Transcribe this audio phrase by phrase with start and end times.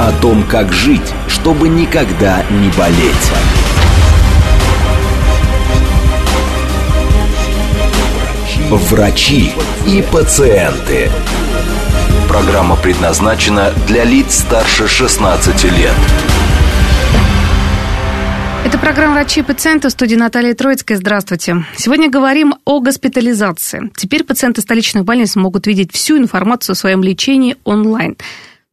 [0.00, 3.32] О том, как жить, чтобы никогда не болеть.
[8.70, 9.50] Врачи
[9.86, 11.10] и пациенты.
[12.28, 15.94] Программа предназначена для лиц старше 16 лет.
[18.64, 20.98] Это программа «Врачи и пациенты» в студии Наталья Троицкая.
[20.98, 21.64] Здравствуйте.
[21.76, 23.90] Сегодня говорим о госпитализации.
[23.96, 28.16] Теперь пациенты столичных больниц могут видеть всю информацию о своем лечении онлайн.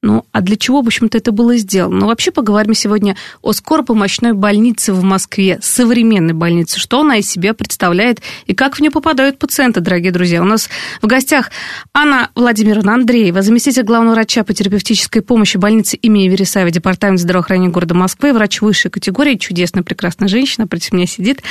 [0.06, 2.02] Ну, а для чего, в общем-то, это было сделано?
[2.02, 7.56] Ну, вообще поговорим сегодня о скоропомощной больнице в Москве, современной больнице, что она из себя
[7.56, 10.44] представляет и как в нее попадают пациенты, дорогие друзья.
[10.44, 10.70] У нас
[11.02, 11.50] в гостях
[11.92, 17.96] Анна Владимировна Андреева, заместитель главного врача по терапевтической помощи больницы имени Вересаева, Департамент здравоохранения города
[17.96, 21.42] Москвы, врач высшей категории, чудесная, прекрасная женщина, против меня сидит.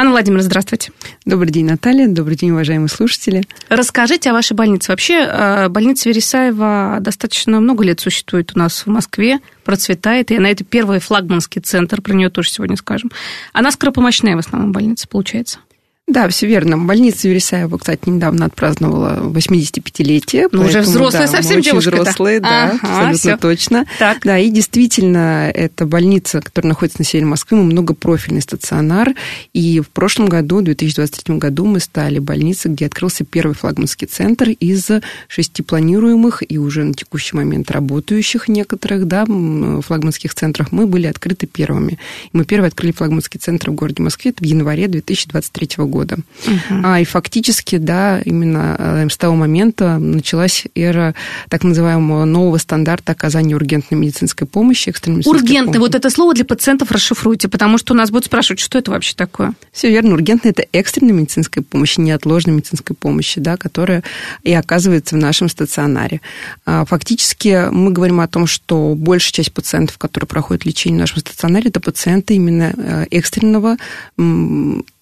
[0.00, 0.92] Анна Владимировна, здравствуйте.
[1.26, 2.08] Добрый день, Наталья.
[2.08, 3.42] Добрый день, уважаемые слушатели.
[3.68, 4.92] Расскажите о вашей больнице.
[4.92, 10.48] Вообще, э, больница Вересаева достаточно много лет существует у нас в Москве, процветает, и она
[10.48, 13.10] это первый флагманский центр, про нее тоже сегодня скажем.
[13.52, 15.58] Она скоропомощная в основном больница, получается.
[16.10, 16.76] Да, все верно.
[16.76, 20.48] Больница Вересаева, кстати, недавно отпраздновала 85-летие.
[20.50, 23.36] Ну, уже взрослая да, совсем девушка взрослая, да, ага, абсолютно все.
[23.36, 23.86] точно.
[24.00, 24.18] Так.
[24.24, 29.14] Да, и действительно, это больница, которая находится на севере Москвы, мы многопрофильный стационар,
[29.52, 34.48] и в прошлом году, в 2023 году, мы стали больницей, где открылся первый флагманский центр
[34.48, 34.88] из
[35.28, 41.46] шести планируемых и уже на текущий момент работающих некоторых, да, флагманских центрах, мы были открыты
[41.46, 42.00] первыми.
[42.32, 46.16] Мы первые открыли флагманский центр в городе Москве, это в январе 2023 года года.
[46.46, 46.80] Угу.
[46.84, 51.14] А, и фактически, да, именно э, с того момента началась эра
[51.48, 56.90] так называемого нового стандарта оказания ургентной медицинской помощи, экстренной Ургентный, вот это слово для пациентов
[56.90, 59.52] расшифруйте, потому что у нас будут спрашивать, что это вообще такое.
[59.72, 64.02] Все верно, ургентная– это экстренная медицинская помощь, неотложная медицинская помощь, да, которая
[64.42, 66.20] и оказывается в нашем стационаре.
[66.64, 71.18] А, фактически мы говорим о том, что большая часть пациентов, которые проходят лечение в нашем
[71.18, 73.76] стационаре, это пациенты именно э, экстренного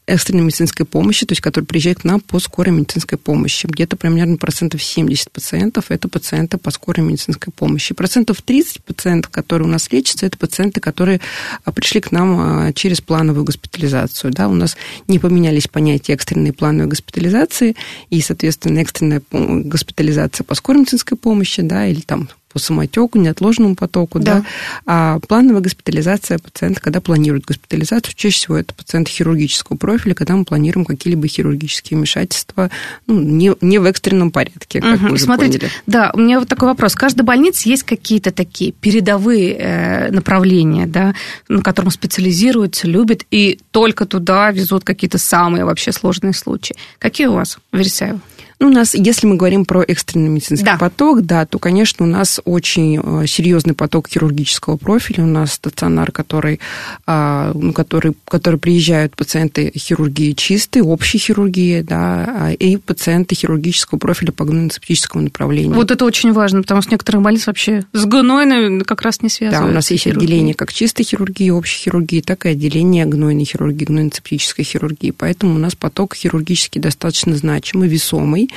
[0.08, 3.66] экстренной медицинской помощи, то есть которые приезжают к нам по скорой медицинской помощи.
[3.66, 7.94] Где-то примерно процентов 70 пациентов– это пациенты по скорой медицинской помощи.
[7.94, 11.20] Процентов 30 пациентов, которые у нас лечатся, это пациенты, которые
[11.64, 14.32] а, пришли к нам а, через плановую госпитализацию.
[14.32, 14.76] Да, у нас
[15.06, 17.76] не поменялись понятия экстренной плановой госпитализации,
[18.08, 24.18] и, соответственно, экстренная госпитализация по скорой медицинской помощи, да, или там по самотеку, неотложному потоку,
[24.18, 24.34] да.
[24.34, 24.44] да.
[24.86, 30.44] А плановая госпитализация пациента, когда планируют госпитализацию, чаще всего это пациенты хирургического профиля, когда мы
[30.44, 32.70] планируем какие-либо хирургические вмешательства,
[33.06, 35.04] ну, не, не в экстренном порядке, как угу.
[35.04, 35.72] мы уже Смотрите, поняли.
[35.86, 36.94] да, у меня вот такой вопрос.
[36.94, 41.14] В каждой больнице есть какие-то такие передовые э, направления, да,
[41.48, 46.76] на котором специализируются, любят, и только туда везут какие-то самые вообще сложные случаи.
[46.98, 48.20] Какие у вас, Вересаева?
[48.60, 50.76] Ну, у нас, если мы говорим про экстренный медицинский да.
[50.76, 55.22] поток, да, то, конечно, у нас очень э, серьезный поток хирургического профиля.
[55.22, 56.58] У нас стационар, который,
[57.06, 63.98] а, ну, который, который приезжают пациенты хирургии чистой, общей хирургии, да, а, и пациенты хирургического
[63.98, 65.74] профиля по гнойно-цептическому направлению.
[65.74, 69.66] Вот это очень важно, потому что некоторые больницы вообще с гнойной как раз не связаны.
[69.66, 70.24] Да, у нас есть хирургии.
[70.24, 75.12] отделение как чистой хирургии, общей хирургии, так и отделение гнойной хирургии, гнойно-цептической хирургии.
[75.12, 78.47] Поэтому у нас поток хирургический достаточно значимый, весомый.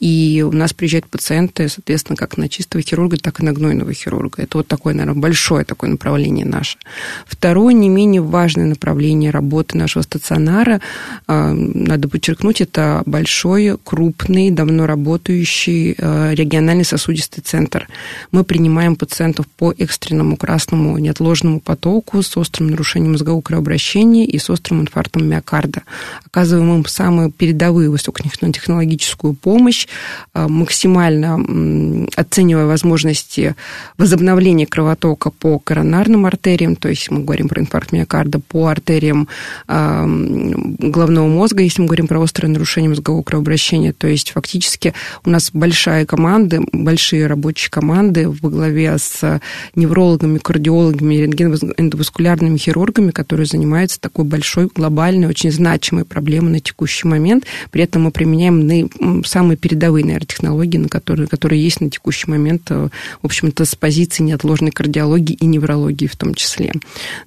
[0.00, 4.42] И у нас приезжают пациенты, соответственно, как на чистого хирурга, так и на гнойного хирурга.
[4.42, 6.78] Это вот такое, наверное, большое такое направление наше.
[7.26, 10.80] Второе, не менее важное направление работы нашего стационара,
[11.26, 17.88] а, надо подчеркнуть, это большой, крупный, давно работающий а, региональный сосудистый центр.
[18.32, 24.50] Мы принимаем пациентов по экстренному красному неотложному потоку с острым нарушением мозгового кровообращения и с
[24.50, 25.82] острым инфарктом миокарда.
[26.26, 29.86] Оказываем им самую передовую высокотехнологическую помощь,
[30.34, 33.54] э, максимально оценивая возможности
[33.98, 39.28] возобновления кровотока по коронарным артериям, то есть мы говорим про инфаркт миокарда, по артериям
[39.68, 43.92] головного мозга, если мы говорим про острое нарушение мозгового кровообращения.
[43.92, 44.94] То есть фактически
[45.24, 49.40] у нас большая команда, большие рабочие команды во главе с
[49.74, 57.44] неврологами, кардиологами, рентгеноваскулярными хирургами, которые занимаются такой большой, глобальной, очень значимой проблемой на текущий момент.
[57.70, 62.70] При этом мы применяем самые передовые, наверное, технологии, на которые, которые есть на текущий момент,
[62.70, 62.90] в
[63.22, 66.72] общем-то, с позиции неотложной кардиологии и неврологии в том числе.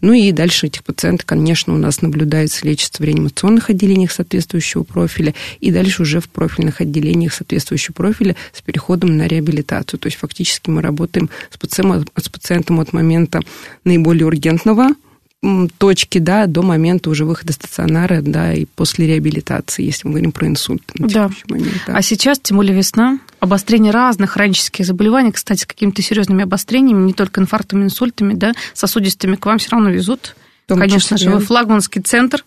[0.02, 5.34] Ну и дальше этих пациентов, конечно, у нас наблюдается лечится в реанимационных отделениях соответствующего профиля,
[5.60, 10.00] и дальше уже в профильных отделениях соответствующего профиля с переходом на реабилитацию.
[10.00, 13.42] То есть фактически мы работаем с пациентом, с пациентом от момента
[13.84, 14.90] наиболее ургентного
[15.78, 20.48] точки, да, до момента уже выхода стационара, да, и после реабилитации, если мы говорим про
[20.48, 20.84] инсульт.
[20.96, 21.30] да.
[21.48, 21.96] Момент, да.
[21.96, 27.14] А сейчас, тем более весна, обострение разных хронических заболеваний, кстати, с какими-то серьезными обострениями, не
[27.14, 30.36] только инфарктами, инсультами, да, сосудистыми к вам все равно везут.
[30.68, 31.32] Конечно числе.
[31.32, 32.44] же, вы флагманский центр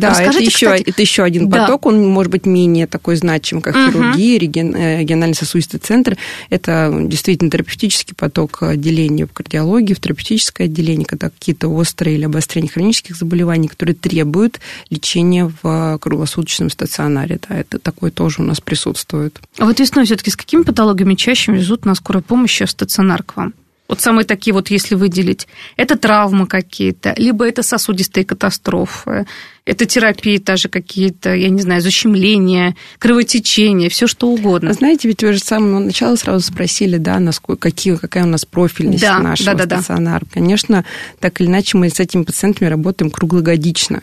[0.00, 0.82] да, это еще, кстати...
[0.82, 1.62] это еще один да.
[1.62, 3.86] поток, он может быть менее такой значим, как угу.
[3.86, 6.16] хирургия, реген, э, региональный сосудистый центр.
[6.48, 12.68] Это действительно терапевтический поток отделения в кардиологии, в терапевтическое отделение, когда какие-то острые или обострения
[12.68, 14.60] хронических заболеваний, которые требуют
[14.90, 17.38] лечения в круглосуточном стационаре.
[17.48, 19.40] Да, это такое тоже у нас присутствует.
[19.58, 23.36] А вот весной все-таки с какими патологиями чаще везут на скорой помощи в стационар к
[23.36, 23.54] вам?
[23.90, 29.26] Вот самые такие вот, если выделить, это травмы какие-то, либо это сосудистые катастрофы,
[29.64, 34.74] это терапии даже какие-то, я не знаю, защемления, кровотечения, все что угодно.
[34.74, 38.44] Знаете, ведь вы же с самого начала сразу спросили, да, насколько, какие, какая у нас
[38.44, 40.24] профильность да, нашего да, да, стационара.
[40.24, 40.30] Да.
[40.34, 40.84] Конечно,
[41.18, 44.02] так или иначе мы с этими пациентами работаем круглогодично.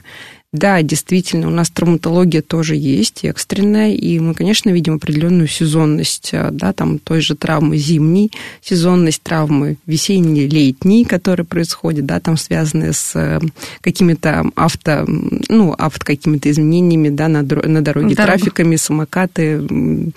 [0.54, 6.52] Да, действительно, у нас травматология тоже есть, экстренная, и мы, конечно, видим определенную сезонность, э,
[6.54, 12.94] да, там той же травмы зимней, сезонность травмы весенней, летней, которая происходит, да, там связанные
[12.94, 13.42] с э,
[13.82, 15.06] какими-то авто,
[15.50, 18.38] ну, авто какими-то изменениями, да, на, на дороге, Дорога.
[18.40, 19.62] трафиками, самокаты,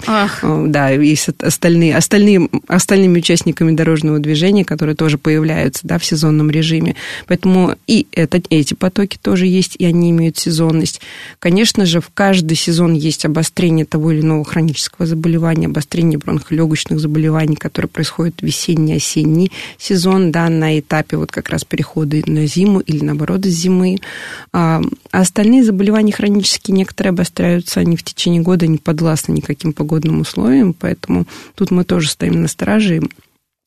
[0.06, 0.44] Ах.
[0.44, 6.52] Э, да, и остальные, остальные, остальными участниками дорожного движения, которые тоже появляются, да, в сезонном
[6.52, 6.94] режиме.
[7.26, 11.00] Поэтому и это, эти потоки тоже есть, и они имеют сезонность.
[11.38, 17.56] Конечно же, в каждый сезон есть обострение того или иного хронического заболевания, обострение бронхолегочных заболеваний,
[17.56, 23.04] которые происходят в весенний-осенний сезон, да, на этапе вот как раз перехода на зиму или
[23.04, 23.98] наоборот из зимы.
[24.52, 30.74] А остальные заболевания хронические, некоторые обостряются, они в течение года не подвластны никаким погодным условиям,
[30.74, 33.00] поэтому тут мы тоже стоим на страже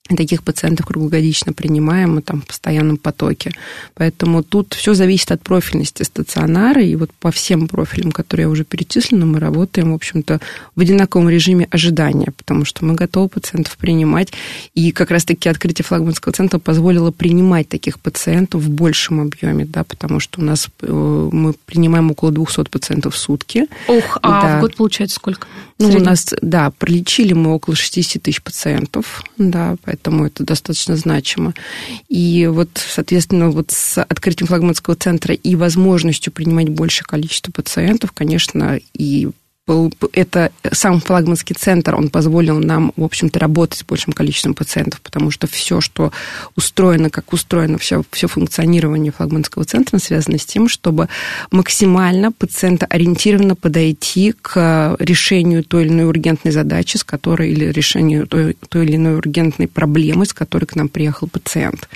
[0.10, 3.54] таких пациентов круглогодично принимаем, мы там в постоянном потоке.
[3.96, 8.66] Поэтому тут все зависит от профильности стационара, и вот по всем профилям, которые я уже
[8.66, 10.42] перечислила, мы работаем, в общем-то,
[10.76, 14.34] в одинаковом режиме ожидания, потому что мы готовы пациентов принимать,
[14.74, 20.20] и как раз-таки открытие флагманского центра позволило принимать таких пациентов в большем объеме, да, потому
[20.20, 23.68] что у нас э, мы принимаем около 200 пациентов в сутки.
[23.88, 24.58] Ух, а да.
[24.58, 25.48] в год получается сколько?
[25.80, 29.93] Ну, у нас, да, пролечили мы около 60 тысяч пациентов, да, поэтому
[30.26, 31.54] это достаточно значимо.
[32.10, 38.80] И вот, соответственно, вот с открытием флагманского центра и возможностью принимать большее количество пациентов, конечно,
[38.94, 39.30] и
[40.12, 45.32] это сам флагманский центр, он позволил нам, в общем-то, работать с большим количеством пациентов, потому
[45.32, 46.12] что все, что
[46.58, 51.08] устроено, как устроено все, все функционирование флагманского центра, связано с тем, чтобы
[51.50, 58.58] максимально пациентоориентированно подойти к решению той или иной ургентной задачи, с которой, или решению той,
[58.68, 61.88] той или иной ургентной проблемы, с которой к нам приехал пациент.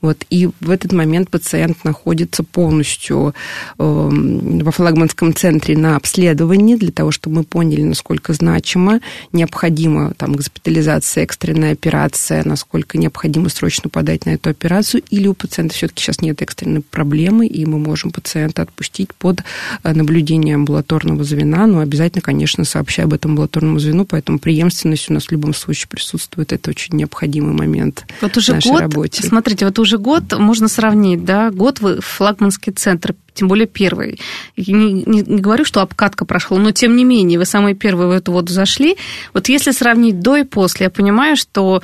[0.00, 0.26] Вот.
[0.28, 3.32] И в этот момент пациент находится полностью
[3.78, 9.00] э, во флагманском центре на обследовании для того, чтобы мы поняли, насколько значимо,
[9.32, 15.74] необходима там госпитализация, экстренная операция, насколько необходимо срочно подать на эту операцию, или у пациента
[15.74, 19.42] все-таки сейчас нет экстренной проблемы, и мы можем пациента отпустить под
[19.82, 25.14] э, наблюдение амбулаторного звена, но обязательно, конечно, сообщая об этом амбулаторному звену, поэтому преемственность у
[25.14, 29.22] нас в любом случае присутствует, это очень необходимый момент вот уже в нашей год, работе.
[29.22, 34.20] Смотрите, вот уже год можно сравнить, да, год вы флагманский центр тем более первый.
[34.56, 38.12] не, не, не говорю, что обкатка прошла, но тем не менее, вы самые первые в
[38.12, 38.96] эту воду зашли.
[39.32, 41.82] Вот если сравнить до и после, я понимаю, что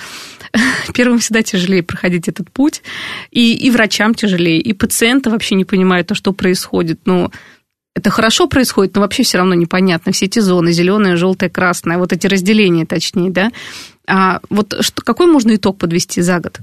[0.95, 2.83] первым всегда тяжелее проходить этот путь,
[3.31, 7.01] и, и врачам тяжелее, и пациенты вообще не понимают то, что происходит.
[7.05, 7.31] Ну,
[7.95, 10.13] это хорошо происходит, но вообще все равно непонятно.
[10.13, 13.51] Все эти зоны, зеленая, желтая, красная, вот эти разделения, точнее, да.
[14.07, 16.61] А вот что, какой можно итог подвести за год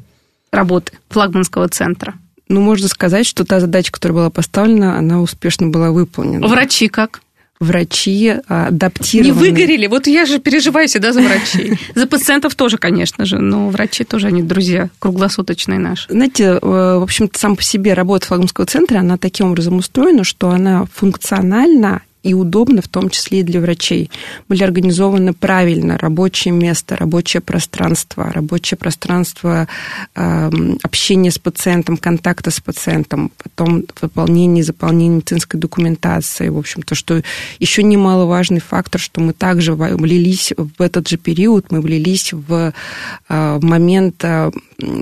[0.52, 2.16] работы флагманского центра?
[2.48, 6.48] Ну, можно сказать, что та задача, которая была поставлена, она успешно была выполнена.
[6.48, 7.22] Врачи как?
[7.60, 9.32] Врачи адаптированы.
[9.32, 9.88] Не выгорели?
[9.88, 11.80] Вот я же переживаю всегда за врачей.
[11.96, 16.12] За пациентов тоже, конечно же, но врачи тоже, они друзья круглосуточные наши.
[16.12, 20.50] Знаете, э, в общем-то, сам по себе работа флагманского центра, она таким образом устроена, что
[20.50, 24.10] она функциональна и удобно, в том числе и для врачей.
[24.50, 29.68] Были организованы правильно рабочее место, рабочее пространство, рабочее пространство
[30.16, 30.52] э,
[30.82, 36.50] общения с пациентом, контакта с пациентом, потом выполнение и заполнение медицинской документации.
[36.50, 37.22] В общем-то, что
[37.60, 42.74] еще немаловажный фактор, что мы также влились в этот же период, мы влились в,
[43.30, 44.50] э, в момент э,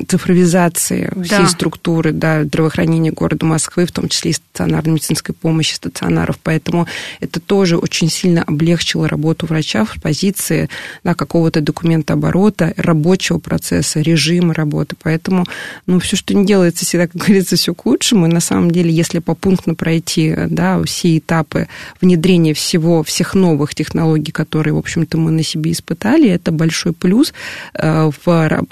[0.10, 1.24] цифровизации да.
[1.24, 6.38] всей структуры да, здравоохранения города Москвы, в том числе и стационарной медицинской помощи стационаров.
[6.44, 6.86] Поэтому
[7.20, 10.70] это тоже очень сильно облегчило работу врача в позиции
[11.04, 14.96] да, какого-то документа оборота, рабочего процесса, режима работы.
[15.02, 15.46] Поэтому
[15.86, 18.28] ну, все, что не делается, всегда, как говорится, все к лучшему.
[18.28, 21.68] И на самом деле, если попунктно пройти да, все этапы
[22.02, 27.34] внедрения всего, всех новых технологий, которые, в общем-то, мы на себе испытали, это большой плюс
[27.74, 28.64] э, в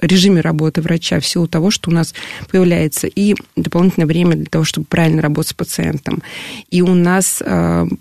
[0.00, 2.14] режиме работы врача в силу того, что у нас
[2.50, 6.22] появляется и дополнительное время для того, чтобы правильно работать с пациентом.
[6.70, 7.53] И у нас э,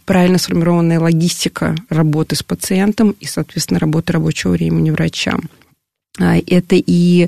[0.05, 5.37] правильно сформированная логистика работы с пациентом и, соответственно, работы рабочего времени врача.
[6.19, 7.27] А, это и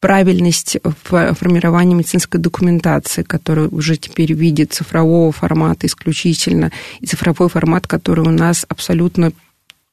[0.00, 7.48] правильность в формировании медицинской документации, которая уже теперь в виде цифрового формата исключительно, и цифровой
[7.48, 9.32] формат, который у нас абсолютно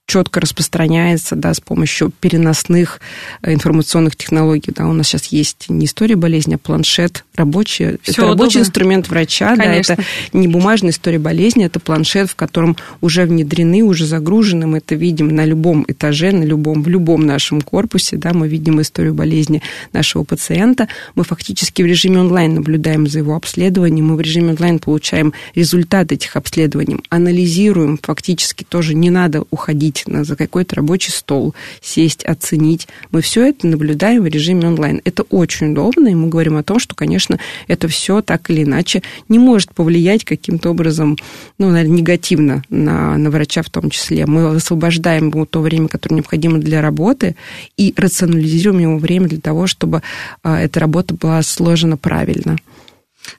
[0.07, 3.01] четко распространяется да, с помощью переносных
[3.41, 4.71] э, информационных технологий.
[4.73, 7.97] Да, у нас сейчас есть не история болезни, а планшет рабочий.
[8.01, 8.27] Все это удобно.
[8.27, 9.97] рабочий инструмент врача, да, это
[10.33, 14.67] не бумажная история болезни, это планшет, в котором уже внедрены, уже загружены.
[14.67, 18.17] Мы это видим на любом этаже, на любом, в любом нашем корпусе.
[18.17, 19.61] Да, мы видим историю болезни
[19.93, 20.87] нашего пациента.
[21.15, 24.07] Мы фактически в режиме онлайн наблюдаем за его обследованием.
[24.07, 27.99] Мы в режиме онлайн получаем результаты этих обследований, анализируем.
[28.01, 32.87] Фактически тоже не надо уходить сесть за какой-то рабочий стол, сесть, оценить.
[33.11, 35.01] Мы все это наблюдаем в режиме онлайн.
[35.03, 37.26] Это очень удобно, и мы говорим о том, что, конечно,
[37.67, 41.17] это все так или иначе не может повлиять каким-то образом,
[41.57, 44.25] ну, наверное, негативно на, на врача в том числе.
[44.25, 47.35] Мы освобождаем ему то время, которое необходимо для работы,
[47.77, 50.01] и рационализируем ему время для того, чтобы
[50.43, 52.57] а, эта работа была сложена правильно.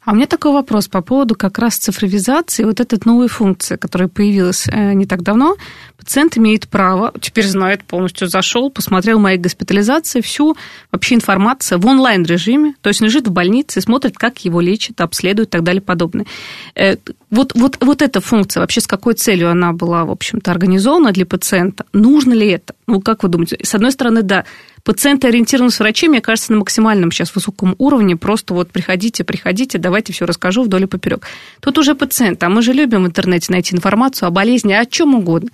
[0.05, 4.09] А у меня такой вопрос по поводу как раз цифровизации, вот этой новой функции, которая
[4.09, 5.57] появилась э, не так давно.
[5.97, 10.57] Пациент имеет право, теперь знает, полностью зашел, посмотрел мои госпитализации, всю
[10.93, 15.53] вообще информацию в онлайн-режиме, то есть лежит в больнице, смотрит, как его лечат, обследуют и
[15.53, 16.27] так далее подобное.
[16.75, 16.97] Э,
[17.31, 21.27] вот, вот, вот эта функция, вообще с какой целью она была, в общем-то, организована для
[21.27, 21.85] пациента?
[21.93, 22.75] Нужно ли это?
[22.87, 23.59] Ну, как вы думаете?
[23.63, 24.45] С одной стороны, да,
[24.89, 28.17] Пациентоориентированность врачей, мне кажется, на максимальном сейчас высоком уровне.
[28.17, 31.27] Просто вот приходите, приходите, давайте все расскажу вдоль и поперек.
[31.61, 35.15] Тут уже пациент, а мы же любим в интернете найти информацию о болезни, о чем
[35.15, 35.51] угодно.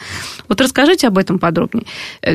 [0.49, 1.87] Вот расскажите об этом подробнее.
[2.23, 2.35] Э,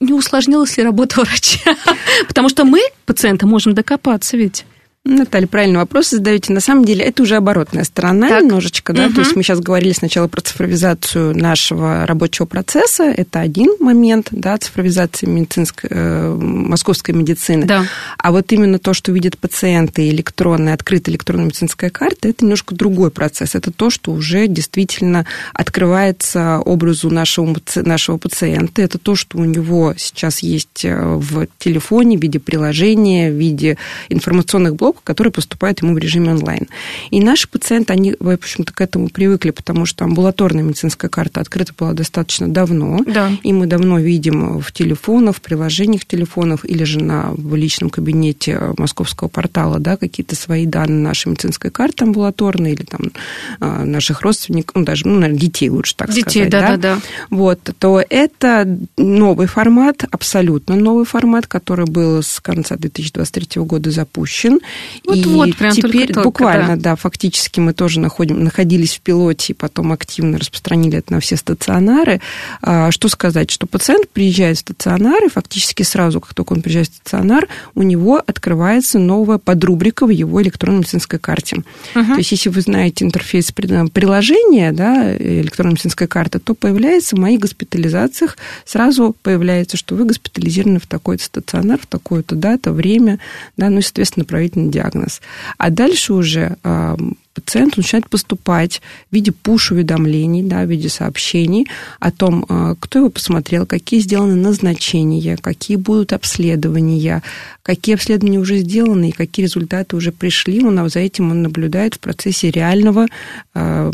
[0.00, 1.76] не усложнилась ли работа врача?
[2.28, 4.64] Потому что мы, пациенты, можем докопаться ведь.
[5.10, 6.52] Наталья, правильный вопрос задаете.
[6.52, 8.42] На самом деле это уже оборотная сторона так.
[8.42, 9.14] немножечко, да, угу.
[9.14, 14.56] то есть мы сейчас говорили сначала про цифровизацию нашего рабочего процесса, это один момент, да,
[14.56, 17.66] цифровизации медицинской, э, московской медицины.
[17.66, 17.84] Да.
[18.18, 23.10] А вот именно то, что видят пациенты, электронная, открытая электронная медицинская карта, это немножко другой
[23.10, 23.54] процесс.
[23.54, 28.80] Это то, что уже действительно открывается образу нашего, нашего пациента.
[28.82, 33.76] Это то, что у него сейчас есть э, в телефоне в виде приложения, в виде
[34.08, 36.68] информационных блоков, блоку, который поступает ему в режиме онлайн.
[37.10, 41.72] И наши пациенты, они, в общем-то, к этому привыкли, потому что амбулаторная медицинская карта открыта
[41.76, 43.30] была достаточно давно, да.
[43.42, 48.60] и мы давно видим в телефонах, в приложениях телефонов или же на, в личном кабинете
[48.76, 53.12] московского портала да, какие-то свои данные нашей медицинской карты амбулаторной или там
[53.60, 56.44] а, наших родственников, ну, даже, ну, наверное, детей лучше так детей, сказать.
[56.46, 57.00] Детей, да, да, да.
[57.30, 64.60] Вот, то это новый формат, абсолютно новый формат, который был с конца 2023 года запущен.
[65.06, 66.90] Вот, и прям теперь только, буквально, да.
[66.90, 71.36] да, фактически мы тоже находим, находились в пилоте и потом активно распространили это на все
[71.36, 72.20] стационары.
[72.62, 76.88] А, что сказать, что пациент приезжает в стационар, и фактически сразу, как только он приезжает
[76.88, 81.56] в стационар, у него открывается новая подрубрика в его электронной медицинской карте.
[81.94, 82.04] Угу.
[82.04, 87.40] То есть, если вы знаете интерфейс приложения, да, электронной медицинской карты, то появляется в моих
[87.40, 93.18] госпитализациях, сразу появляется, что вы госпитализированы в такой-то стационар, в такую-то дату, время,
[93.56, 95.20] да, ну и, соответственно, направительный диагноз.
[95.58, 96.96] А дальше уже э,
[97.34, 101.66] пациент начинает поступать в виде пуш-уведомлений, да, в виде сообщений
[101.98, 107.22] о том, э, кто его посмотрел, какие сделаны назначения, какие будут обследования,
[107.62, 110.64] какие обследования уже сделаны и какие результаты уже пришли.
[110.64, 113.06] Он за этим он наблюдает в процессе реального
[113.54, 113.90] э,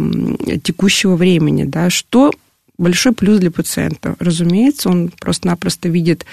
[0.62, 2.32] текущего времени, да, что
[2.78, 4.16] большой плюс для пациента.
[4.18, 6.26] Разумеется, он просто-напросто видит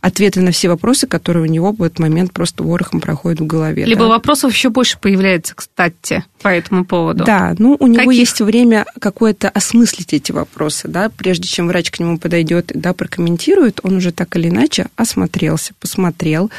[0.00, 3.84] ответы на все вопросы, которые у него в этот момент просто ворохом проходят в голове.
[3.84, 4.08] Либо да.
[4.08, 7.24] вопросов еще больше появляется, кстати, по этому поводу.
[7.24, 8.20] Да, ну у него Каких?
[8.20, 13.80] есть время какое-то осмыслить эти вопросы, да, прежде чем врач к нему подойдет, да, прокомментирует,
[13.82, 16.50] он уже так или иначе осмотрелся, посмотрел,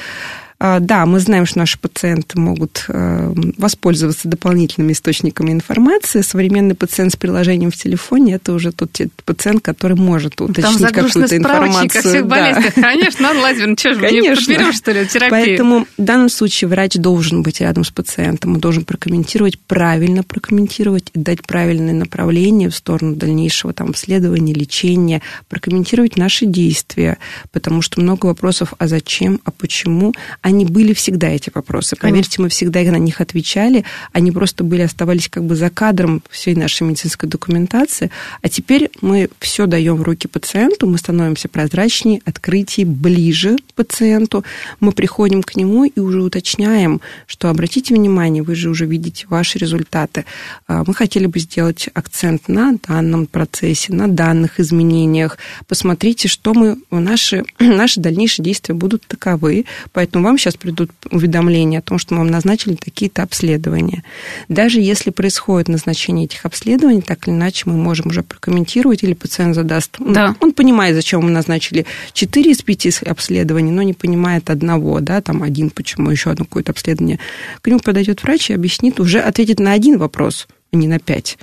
[0.80, 6.22] да, мы знаем, что наши пациенты могут э, воспользоваться дополнительными источниками информации.
[6.22, 8.92] Современный пациент с приложением в телефоне– это уже тот
[9.26, 12.04] пациент, который может уточнить какую-то информацию.
[12.04, 12.76] всех болезнях.
[12.76, 12.82] Да.
[12.82, 15.32] Конечно, Анна Владимировна, что же, не подберем, что ли, терапию?
[15.32, 21.10] Поэтому в данном случае врач должен быть рядом с пациентом, он должен прокомментировать, правильно прокомментировать
[21.16, 27.18] и дать правильное направление в сторону дальнейшего там, обследования, лечения, прокомментировать наши действия,
[27.52, 30.14] потому что много вопросов, а зачем, а почему,
[30.52, 31.96] они были всегда, эти вопросы.
[31.96, 33.86] Поверьте, мы всегда на них отвечали.
[34.12, 38.12] Они просто были, оставались как бы за кадром всей нашей медицинской документации.
[38.42, 44.44] А теперь мы все даем в руки пациенту, мы становимся прозрачнее, открытие, ближе к пациенту.
[44.80, 49.58] Мы приходим к нему и уже уточняем, что обратите внимание, вы же уже видите ваши
[49.58, 50.26] результаты.
[50.68, 55.38] А, мы хотели бы сделать акцент на данном процессе, на данных изменениях.
[55.68, 59.66] Посмотрите, что мы, наши, наши дальнейшие действия будут таковы.
[59.94, 64.04] Поэтому вам сейчас придут уведомления о том, что мы вам назначили такие-то обследования.
[64.50, 69.56] Даже если происходит назначение этих обследований, так или иначе мы можем уже прокомментировать, или пациент
[69.56, 69.96] задаст.
[70.00, 70.36] Да.
[70.40, 75.44] Он понимает, зачем мы назначили 4 из 5 обследований, но не понимает одного, да, там
[75.44, 77.20] один, почему еще одно какое-то обследование.
[77.62, 81.38] К нему подойдет врач и объяснит, уже ответит на один вопрос, а не на пять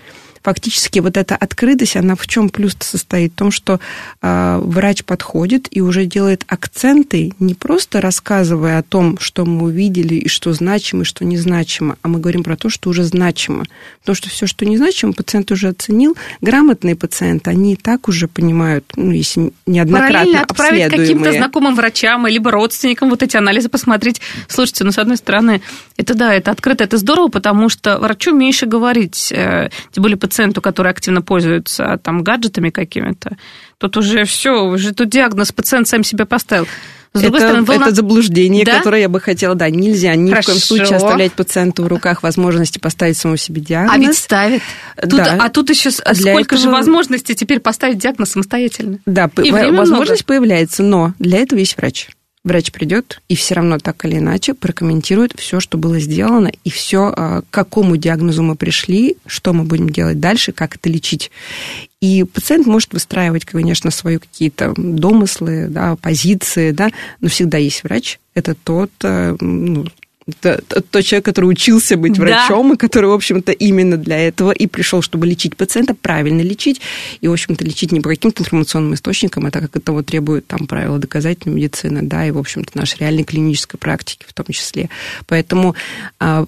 [0.48, 3.32] фактически вот эта открытость, она в чем плюс состоит?
[3.32, 3.80] В том, что
[4.22, 10.14] э, врач подходит и уже делает акценты, не просто рассказывая о том, что мы увидели
[10.14, 13.64] и что значимо, и что незначимо, а мы говорим про то, что уже значимо.
[14.00, 16.16] Потому что все, что незначимо, пациент уже оценил.
[16.40, 22.50] Грамотные пациенты, они и так уже понимают, ну, если неоднократно отправить каким-то знакомым врачам, либо
[22.50, 24.22] родственникам вот эти анализы посмотреть.
[24.48, 25.60] Слушайте, ну, с одной стороны,
[25.98, 30.37] это да, это открыто, это здорово, потому что врачу меньше говорить, э, тем более пациенту,
[30.60, 33.36] который активно пользуется там гаджетами какими-то,
[33.78, 36.66] тут уже все, уже тут диагноз пациент сам себе поставил.
[37.14, 37.86] С это, стороны, волна...
[37.86, 38.78] это заблуждение, да?
[38.78, 40.50] которое я бы хотела, да, нельзя ни Хорошо.
[40.50, 43.94] в коем случае оставлять пациенту в руках возможности поставить самому себе диагноз.
[43.94, 44.62] А ведь ставит.
[45.00, 45.38] Тут, да.
[45.40, 46.60] А тут еще Для сколько этого...
[46.60, 48.98] же возможностей теперь поставить диагноз самостоятельно.
[49.06, 50.40] Да, И возможность много.
[50.40, 52.08] появляется, но для этого есть врач.
[52.48, 57.12] Врач придет и все равно так или иначе прокомментирует все, что было сделано, и все,
[57.14, 61.30] а, к какому диагнозу мы пришли, что мы будем делать дальше, как это лечить.
[62.00, 68.18] И пациент может выстраивать, конечно, свои какие-то домыслы, да, позиции, да, но всегда есть врач.
[68.32, 69.84] Это тот, э, ну,
[70.40, 72.74] тот человек, который учился быть врачом, да.
[72.74, 76.80] и который, в общем-то, именно для этого и пришел, чтобы лечить пациента, правильно лечить,
[77.20, 80.66] и, в общем-то, лечить не по каким-то информационным источникам, а так как этого требует там
[80.66, 84.90] правила доказательной медицины, да, и, в общем-то, нашей реальной клинической практики в том числе.
[85.26, 85.74] Поэтому
[86.20, 86.46] э,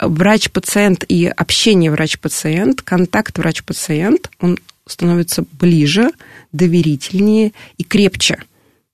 [0.00, 6.10] врач-пациент и общение врач-пациент, контакт врач-пациент, он становится ближе,
[6.52, 8.42] доверительнее и крепче–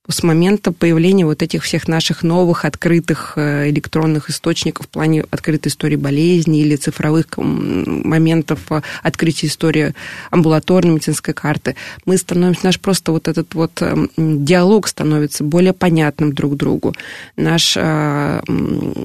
[0.08, 5.70] с момента появления вот этих всех наших новых открытых э, электронных источников в плане открытой
[5.70, 9.94] истории болезни или цифровых моментов э, открытия истории
[10.30, 16.32] амбулаторной медицинской карты, мы становимся, наш просто вот этот вот эм, диалог становится более понятным
[16.32, 16.94] друг другу.
[17.36, 18.40] Наш, э,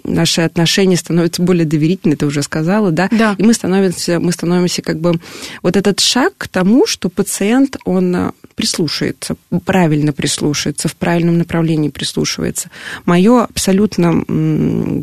[0.05, 3.09] наши отношения становятся более доверительными, ты уже сказала, да?
[3.11, 3.35] Да.
[3.37, 5.19] И мы становимся, мы становимся как бы
[5.61, 8.31] вот этот шаг к тому, что пациент, он
[8.63, 12.69] прислушается, правильно прислушается, в правильном направлении прислушивается.
[13.03, 14.23] Мое абсолютно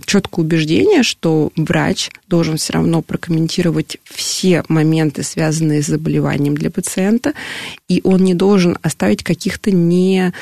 [0.06, 7.34] четкое убеждение, что врач должен все равно прокомментировать все моменты, связанные с заболеванием для пациента,
[7.86, 10.32] и он не должен оставить каких-то не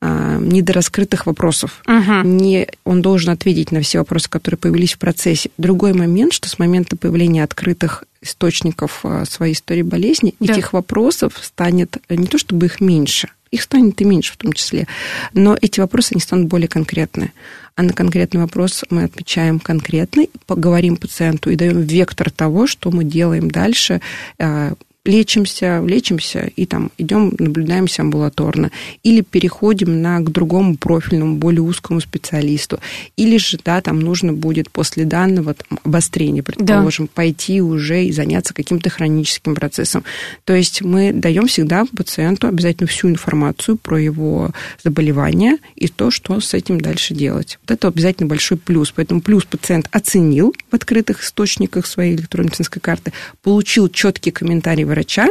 [0.00, 1.82] а, недораскрытых вопросов.
[1.86, 2.28] Угу.
[2.28, 5.50] Не, он должен ответить на все вопросы, которые появились в процессе.
[5.56, 10.52] Другой момент, что с момента появления открытых источников а, своей истории болезни, да.
[10.52, 14.86] этих вопросов станет не то чтобы их меньше, их станет и меньше в том числе,
[15.32, 17.32] но эти вопросы не станут более конкретны.
[17.74, 23.04] А на конкретный вопрос мы отвечаем конкретно, поговорим пациенту и даем вектор того, что мы
[23.04, 24.00] делаем дальше,
[24.38, 24.74] а,
[25.06, 28.70] лечимся, лечимся и там идем, наблюдаемся амбулаторно,
[29.02, 32.80] или переходим на, к другому профильному, более узкому специалисту,
[33.16, 37.12] или же, да, там нужно будет после данного там, обострения, предположим, да.
[37.14, 40.04] пойти уже и заняться каким-то хроническим процессом.
[40.44, 44.50] То есть мы даем всегда пациенту обязательно всю информацию про его
[44.82, 47.58] заболевание и то, что с этим дальше делать.
[47.62, 48.92] Вот это обязательно большой плюс.
[48.94, 55.28] Поэтому плюс пациент оценил в открытых источниках своей электронной медицинской карты, получил четкий комментарий врача,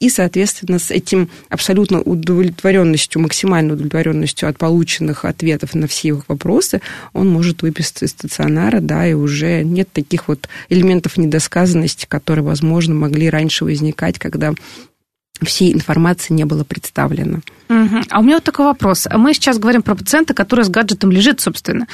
[0.00, 6.80] и, соответственно, с этим абсолютно удовлетворенностью, максимальной удовлетворенностью от полученных ответов на все их вопросы,
[7.12, 12.94] он может выписаться из стационара, да, и уже нет таких вот элементов недосказанности, которые, возможно,
[12.94, 14.54] могли раньше возникать, когда
[15.42, 17.40] всей информации не было представлено.
[17.68, 18.02] Угу.
[18.10, 19.06] А у меня вот такой вопрос.
[19.12, 21.86] Мы сейчас говорим про пациента, который с гаджетом лежит, собственно.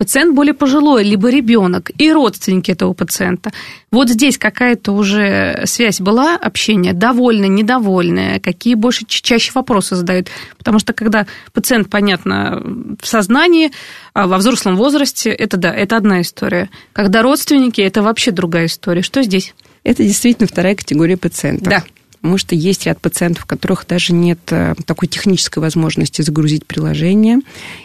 [0.00, 3.52] Пациент более пожилой, либо ребенок и родственники этого пациента.
[3.92, 10.28] Вот здесь какая-то уже связь была, общение, довольны, недовольны, какие больше чаще вопросы задают.
[10.56, 12.62] Потому что когда пациент, понятно,
[12.98, 13.72] в сознании,
[14.14, 16.70] а во взрослом возрасте, это да, это одна история.
[16.94, 19.02] Когда родственники, это вообще другая история.
[19.02, 19.54] Что здесь?
[19.84, 21.68] Это действительно вторая категория пациентов.
[21.68, 21.84] Да
[22.20, 27.38] потому что есть ряд пациентов, у которых даже нет э, такой технической возможности загрузить приложение,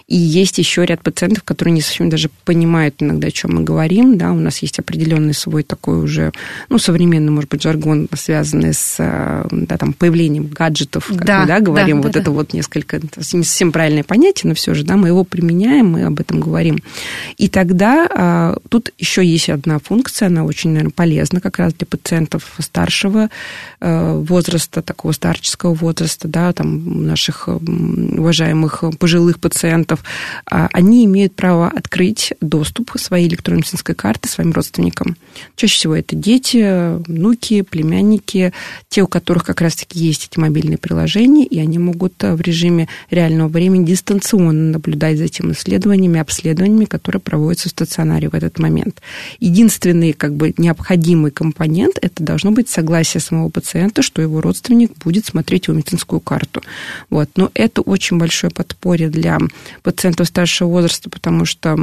[0.08, 4.18] и есть еще ряд пациентов, которые не совсем даже понимают иногда, о чем мы говорим,
[4.18, 6.32] да, у нас есть определенный свой такой уже,
[6.70, 11.48] ну, современный, может быть, жаргон, связанный с, э, да, там, появлением гаджетов, как да, мы,
[11.48, 12.36] да, говорим, да, вот да, это да.
[12.36, 16.20] вот несколько, не совсем правильное понятие, но все же, да, мы его применяем, мы об
[16.20, 16.80] этом говорим.
[17.38, 21.88] И тогда а, тут еще есть одна функция, она очень, наверное, полезна как раз для
[21.88, 23.30] пациентов старшего
[23.80, 30.04] э, возраста, такого старческого возраста, да, там наших уважаемых пожилых пациентов,
[30.50, 35.18] а, они имеют право открыть доступ своей электронной медицинской карты своим родственникам.
[35.56, 38.54] Чаще всего это дети, внуки, племянники,
[38.90, 43.48] те, у которых как раз-таки есть эти мобильные приложения, и они могут в режиме реального
[43.48, 49.02] времени дистанционно наблюдать за теми исследованиями, обследованиями, которые проводятся в стационаре в этот момент.
[49.40, 55.26] Единственный как бы необходимый компонент– это должно быть согласие самого пациента, что его родственник будет
[55.26, 56.62] смотреть его медицинскую карту.
[57.10, 57.30] Вот.
[57.36, 59.38] Но это очень большое подспорье для
[59.84, 61.78] пациентов старшего возраста, потому что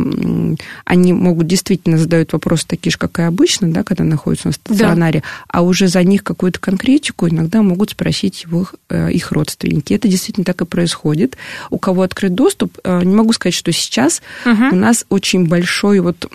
[0.85, 5.21] они могут действительно задают вопросы такие же, как и обычно, да, когда находятся на стационаре,
[5.21, 5.27] да.
[5.49, 9.95] а уже за них какую-то конкретику иногда могут спросить его, э, их родственники.
[9.95, 11.37] Это действительно так и происходит.
[11.71, 14.69] У кого открыт доступ, э, не могу сказать, что сейчас угу.
[14.73, 16.27] у нас очень большой вот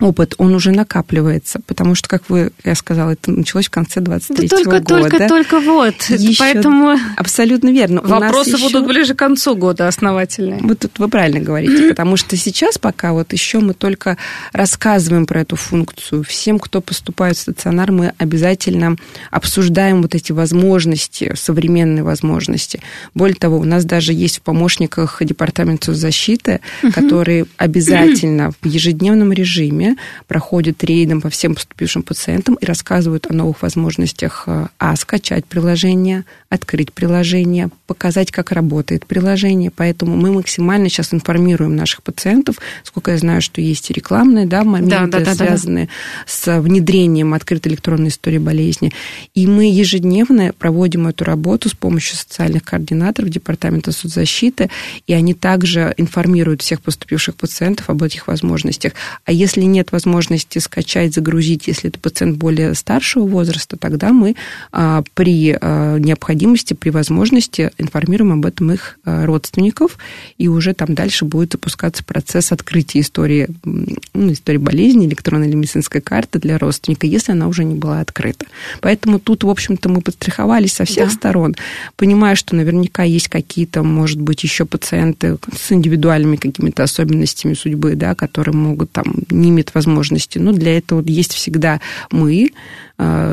[0.00, 4.48] опыт, он уже накапливается, потому что, как вы, я сказала, это началось в конце 23
[4.48, 4.84] да только, года.
[4.84, 5.94] Только, только вот.
[6.08, 6.38] Еще...
[6.38, 8.00] Поэтому абсолютно верно.
[8.02, 8.62] Вопросы еще...
[8.62, 10.60] будут ближе к концу года основательные.
[10.62, 14.16] Вот тут вы правильно говорите, потому что сейчас пока вот еще мы только
[14.52, 16.24] рассказываем про эту функцию.
[16.24, 18.96] Всем, кто поступает в стационар, мы обязательно
[19.30, 22.80] обсуждаем вот эти возможности, современные возможности.
[23.14, 26.60] Более того, у нас даже есть в помощниках департамента защиты,
[26.94, 29.89] которые обязательно в ежедневном режиме
[30.26, 36.24] проходят рейдом по всем поступившим пациентам и рассказывают о новых возможностях э, а, скачать приложение,
[36.50, 39.70] открыть приложение, показать, как работает приложение.
[39.70, 44.64] Поэтому мы максимально сейчас информируем наших пациентов, сколько я знаю, что есть и рекламные да,
[44.64, 46.26] моменты, да, да, да, связанные да, да.
[46.26, 48.92] с внедрением открытой электронной истории болезни.
[49.32, 54.70] И мы ежедневно проводим эту работу с помощью социальных координаторов Департамента соцзащиты,
[55.06, 58.94] и они также информируют всех поступивших пациентов об этих возможностях.
[59.24, 64.34] А если нет возможности скачать, загрузить, если это пациент более старшего возраста, тогда мы
[64.72, 66.39] а, при а, необходимости,
[66.74, 69.98] при возможности информируем об этом их а, родственников,
[70.38, 76.00] и уже там дальше будет запускаться процесс открытия истории, ну, истории болезни, электронной или медицинской
[76.00, 78.46] карты для родственника, если она уже не была открыта.
[78.80, 81.14] Поэтому тут, в общем-то, мы подстраховались со всех да.
[81.14, 81.56] сторон,
[81.96, 88.14] понимая, что наверняка есть какие-то, может быть, еще пациенты с индивидуальными какими-то особенностями судьбы, да,
[88.14, 90.38] которые могут там не иметь возможности.
[90.38, 92.50] Но для этого есть всегда мы,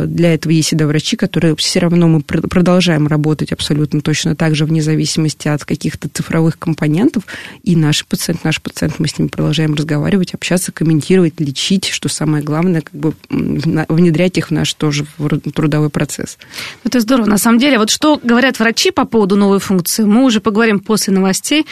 [0.06, 4.66] для этого есть всегда врачи, которые все равно мы продолжаем работать абсолютно точно так же,
[4.66, 7.24] вне зависимости от каких-то цифровых компонентов.
[7.64, 12.44] И наш пациент, наш пациент, мы с ними продолжаем разговаривать, общаться, комментировать, лечить, что самое
[12.44, 15.06] главное, как бы внедрять их в наш тоже
[15.54, 16.38] трудовой процесс.
[16.84, 17.26] Это здорово.
[17.26, 21.14] На самом деле, вот что говорят врачи по поводу новой функции, мы уже поговорим после
[21.14, 21.66] новостей.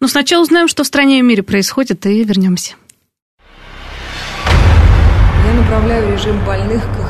[0.00, 2.74] Но сначала узнаем, что в стране и в мире происходит, и вернемся.
[5.46, 7.09] Я направляю режим больных к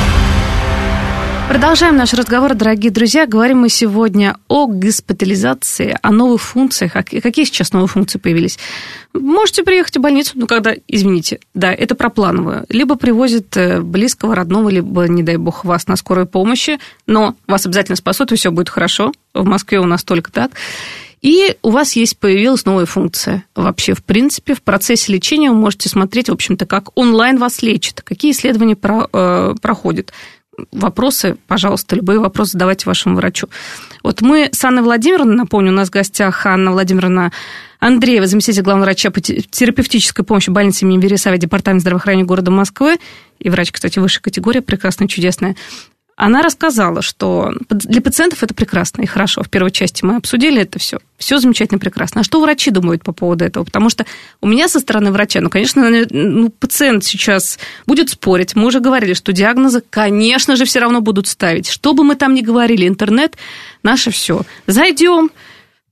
[1.51, 3.27] Продолжаем наш разговор, дорогие друзья.
[3.27, 6.95] Говорим мы сегодня о госпитализации, о новых функциях.
[6.95, 8.57] А какие сейчас новые функции появились?
[9.13, 12.65] Можете приехать в больницу, ну, когда, извините, да, это про плановую.
[12.69, 17.65] Либо привозят э, близкого, родного, либо, не дай бог, вас на скорой помощи, но вас
[17.65, 19.11] обязательно спасут, и все будет хорошо.
[19.33, 20.51] В Москве у нас только так.
[21.21, 23.43] И у вас есть появилась новая функция.
[23.55, 28.01] Вообще, в принципе, в процессе лечения вы можете смотреть, в общем-то, как онлайн вас лечат,
[28.03, 30.13] какие исследования про, э, проходят,
[30.71, 33.47] вопросы, пожалуйста, любые вопросы задавайте вашему врачу.
[34.03, 37.31] Вот мы с Анной Владимировной, напомню, у нас в гостях Анна Владимировна
[37.79, 42.97] Андреева, заместитель главного врача по терапевтической помощи больницы имени Вересаева, департамент здравоохранения города Москвы,
[43.39, 45.55] и врач, кстати, высшей категории, прекрасная, чудесная.
[46.21, 49.41] Она рассказала, что для пациентов это прекрасно и хорошо.
[49.41, 50.99] В первой части мы обсудили это все.
[51.17, 52.21] Все замечательно, прекрасно.
[52.21, 53.63] А что врачи думают по поводу этого?
[53.63, 54.05] Потому что
[54.39, 57.57] у меня со стороны врача, ну, конечно, ну, пациент сейчас
[57.87, 58.55] будет спорить.
[58.55, 61.67] Мы уже говорили, что диагнозы, конечно же, все равно будут ставить.
[61.67, 63.35] Что бы мы там ни говорили, интернет
[63.81, 64.43] наше все.
[64.67, 65.31] Зайдем,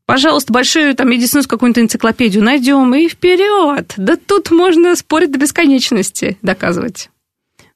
[0.05, 3.93] пожалуйста, большую там медицинскую какую-нибудь энциклопедию найдем и вперед.
[3.97, 7.09] Да тут можно спорить до бесконечности, доказывать.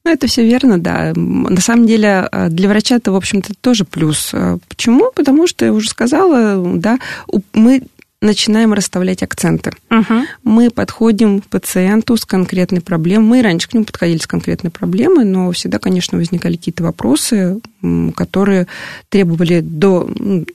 [0.04, 1.12] Ну, это все верно, да.
[1.14, 4.30] На самом деле э, для врача это, в общем-то, тоже плюс.
[4.34, 5.10] Э, почему?
[5.14, 6.98] Потому что я уже сказала, да,
[7.54, 7.82] мы
[8.24, 9.72] начинаем расставлять акценты.
[9.90, 10.14] Угу.
[10.42, 13.24] Мы подходим к пациенту с конкретной проблемой.
[13.24, 17.60] Мы раньше к нему подходили с конкретной проблемой, но всегда, конечно, возникали какие-то вопросы,
[18.16, 18.66] которые
[19.10, 20.08] требовали до,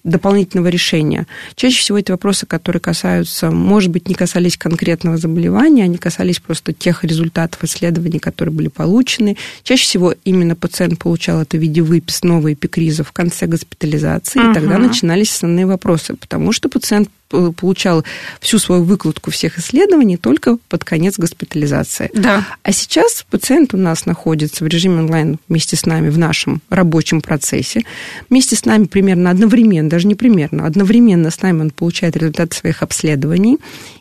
[0.03, 1.27] дополнительного решения.
[1.55, 6.73] Чаще всего эти вопросы, которые касаются, может быть, не касались конкретного заболевания, они касались просто
[6.73, 9.37] тех результатов исследований, которые были получены.
[9.63, 14.51] Чаще всего именно пациент получал это в виде выпис новой эпикриза в конце госпитализации, угу.
[14.51, 18.03] и тогда начинались основные вопросы, потому что пациент получал
[18.41, 22.09] всю свою выкладку всех исследований только под конец госпитализации.
[22.13, 22.45] Да.
[22.63, 27.21] А сейчас пациент у нас находится в режиме онлайн вместе с нами в нашем рабочем
[27.21, 27.83] процессе.
[28.29, 32.81] Вместе с нами примерно одновременно, даже не примерно, одновременно с нами он получает результаты своих
[32.81, 33.57] обследований.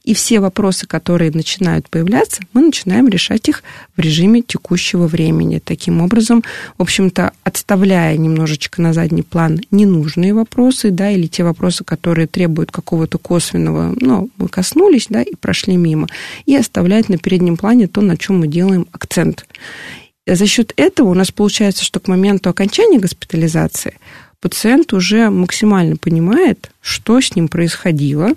[0.09, 3.62] И все вопросы, которые начинают появляться, мы начинаем решать их
[3.94, 5.61] в режиме текущего времени.
[5.62, 6.42] Таким образом,
[6.79, 12.71] в общем-то, отставляя немножечко на задний план ненужные вопросы, да, или те вопросы, которые требуют
[12.71, 16.09] какого-то косвенного, ну, мы коснулись, да, и прошли мимо,
[16.47, 19.44] и оставлять на переднем плане то, на чем мы делаем акцент.
[20.27, 23.99] За счет этого у нас получается, что к моменту окончания госпитализации
[24.40, 28.33] пациент уже максимально понимает, что с ним происходило,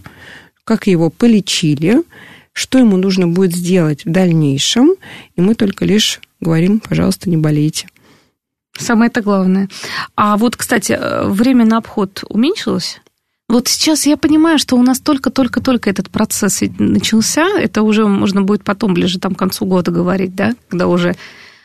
[0.63, 2.03] как его полечили,
[2.53, 4.95] что ему нужно будет сделать в дальнейшем,
[5.35, 7.87] и мы только лишь говорим, пожалуйста, не болейте.
[8.77, 9.69] Самое это главное.
[10.15, 13.01] А вот, кстати, э, время на обход уменьшилось?
[13.47, 17.45] Вот сейчас я понимаю, что у нас только-только-только этот процесс начался.
[17.59, 21.15] Это уже можно будет потом, ближе там к концу года говорить, да, когда уже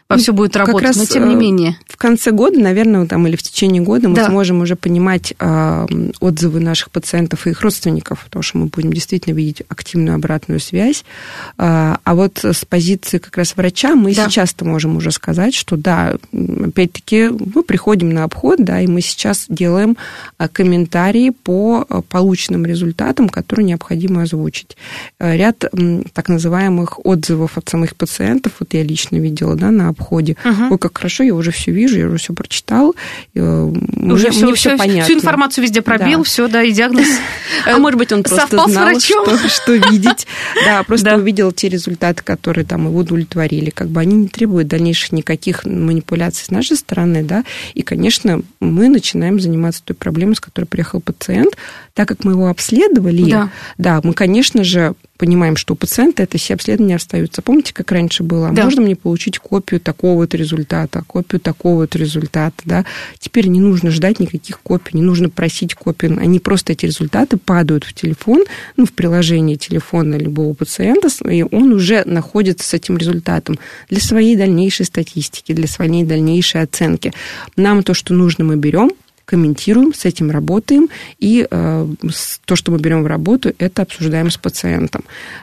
[0.09, 1.77] во все будет работать, раз, но тем не э, менее.
[1.89, 4.27] В конце года, наверное, там, или в течение года мы да.
[4.27, 5.87] сможем уже понимать э,
[6.21, 11.05] отзывы наших пациентов и их родственников, потому что мы будем действительно видеть активную обратную связь.
[11.59, 14.29] Э, а вот с позиции как раз врача мы да.
[14.29, 19.47] сейчас-то можем уже сказать, что да, опять-таки мы приходим на обход, да, и мы сейчас
[19.49, 19.97] делаем
[20.39, 24.77] э, комментарии по э, полученным результатам, которые необходимо озвучить.
[25.19, 25.65] Ряд
[26.13, 30.37] так называемых отзывов от самих пациентов, вот я лично видела, да, на обходе.
[30.45, 30.73] Угу.
[30.73, 32.95] Ой, как хорошо, я уже все вижу, я уже все прочитал.
[33.35, 35.05] Э, уже мне, все, мне все, понятно.
[35.05, 36.25] Всю информацию везде пробил, да.
[36.25, 37.07] все, да, и диагноз.
[37.67, 40.27] А может быть, он просто знал, что, что видеть.
[40.65, 43.71] Да, просто увидел те результаты, которые там его удовлетворили.
[43.71, 47.45] Как бы они не требуют дальнейших никаких манипуляций с нашей стороны, да.
[47.75, 51.57] И, конечно, мы начинаем заниматься той проблемой, с которой приехал пациент,
[51.95, 53.31] так как мы его обследовали.
[53.31, 57.43] Да, да мы, конечно же, понимаем, что у пациента это все обследования остаются.
[57.43, 58.51] Помните, как раньше было?
[58.53, 58.65] Да.
[58.65, 62.85] Можно мне получить копию такого-то результата, копию такого-то результата, да?
[63.19, 66.19] Теперь не нужно ждать никаких копий, не нужно просить копию.
[66.21, 68.45] Они просто, эти результаты падают в телефон,
[68.77, 74.37] ну, в приложении телефона любого пациента, и он уже находится с этим результатом для своей
[74.37, 77.13] дальнейшей статистики, для своей дальнейшей оценки.
[77.57, 78.91] Нам то, что нужно, мы берем,
[79.27, 81.89] комментируем, с этим работаем, и э,
[82.45, 85.03] то, что мы берем в работу, это обсуждаем с пациентом.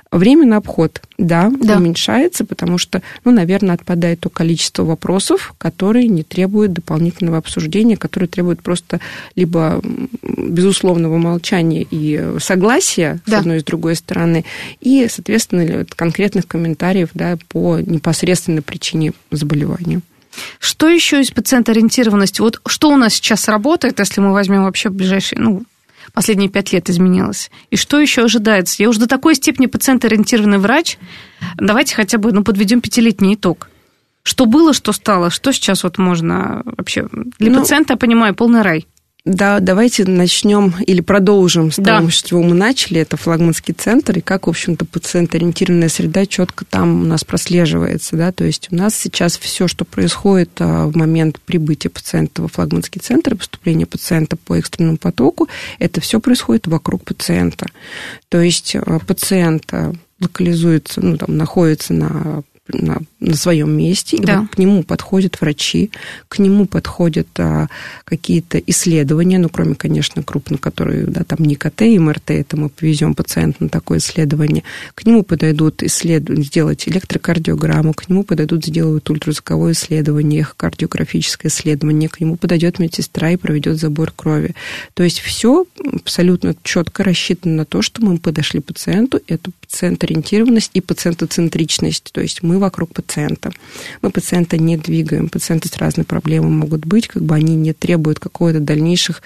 [0.09, 6.07] Время на обход, да, да, уменьшается, потому что, ну, наверное, отпадает то количество вопросов, которые
[6.07, 9.01] не требуют дополнительного обсуждения, которые требуют просто
[9.35, 9.81] либо
[10.21, 13.37] безусловного молчания и согласия да.
[13.37, 14.45] с одной и с другой стороны,
[14.79, 20.01] и, соответственно, конкретных комментариев да, по непосредственной причине заболевания.
[20.59, 22.41] Что еще из пациент-ориентированности?
[22.41, 25.63] Вот что у нас сейчас работает, если мы возьмем вообще ближайшие, ну,
[26.13, 27.51] последние пять лет изменилось?
[27.69, 28.81] И что еще ожидается?
[28.81, 30.97] Я уже до такой степени пациент-ориентированный врач.
[31.57, 33.69] Давайте хотя бы ну, подведем пятилетний итог.
[34.23, 37.07] Что было, что стало, что сейчас вот можно вообще...
[37.39, 38.87] Для ну, пациента, я понимаю, полный рай.
[39.25, 41.99] Да, давайте начнем или продолжим с да.
[41.99, 42.99] того, с чего мы начали.
[42.99, 48.17] Это флагманский центр, и как, в общем-то, пациент-ориентированная среда четко там у нас прослеживается.
[48.17, 48.33] Да?
[48.33, 52.99] То есть у нас сейчас все, что происходит а, в момент прибытия пациента во флагманский
[52.99, 55.47] центр, поступления пациента по экстренному потоку,
[55.79, 57.67] это все происходит вокруг пациента.
[58.27, 64.33] То есть а, пациент а, локализуется, ну, там, находится на на, на своем месте, да.
[64.33, 65.91] и вот к нему подходят врачи,
[66.29, 67.67] к нему подходят а,
[68.05, 72.69] какие-то исследования, ну, кроме, конечно, крупных, которые, да, там не КТ и МРТ, это мы
[72.69, 74.63] повезем пациента на такое исследование,
[74.95, 76.23] к нему подойдут исслед...
[76.29, 83.35] сделать электрокардиограмму, к нему подойдут сделать ультразвуковое исследование, эхокардиографическое исследование, к нему подойдет медсестра и
[83.35, 84.55] проведет забор крови.
[84.93, 90.81] То есть все абсолютно четко рассчитано на то, что мы подошли пациенту, это пациент-ориентированность и
[90.81, 93.51] пациентоцентричность, то есть мы вокруг пациента.
[94.03, 98.19] Мы пациента не двигаем, пациенты с разной проблемой могут быть, как бы они не требуют
[98.19, 99.23] какой-то дальнейших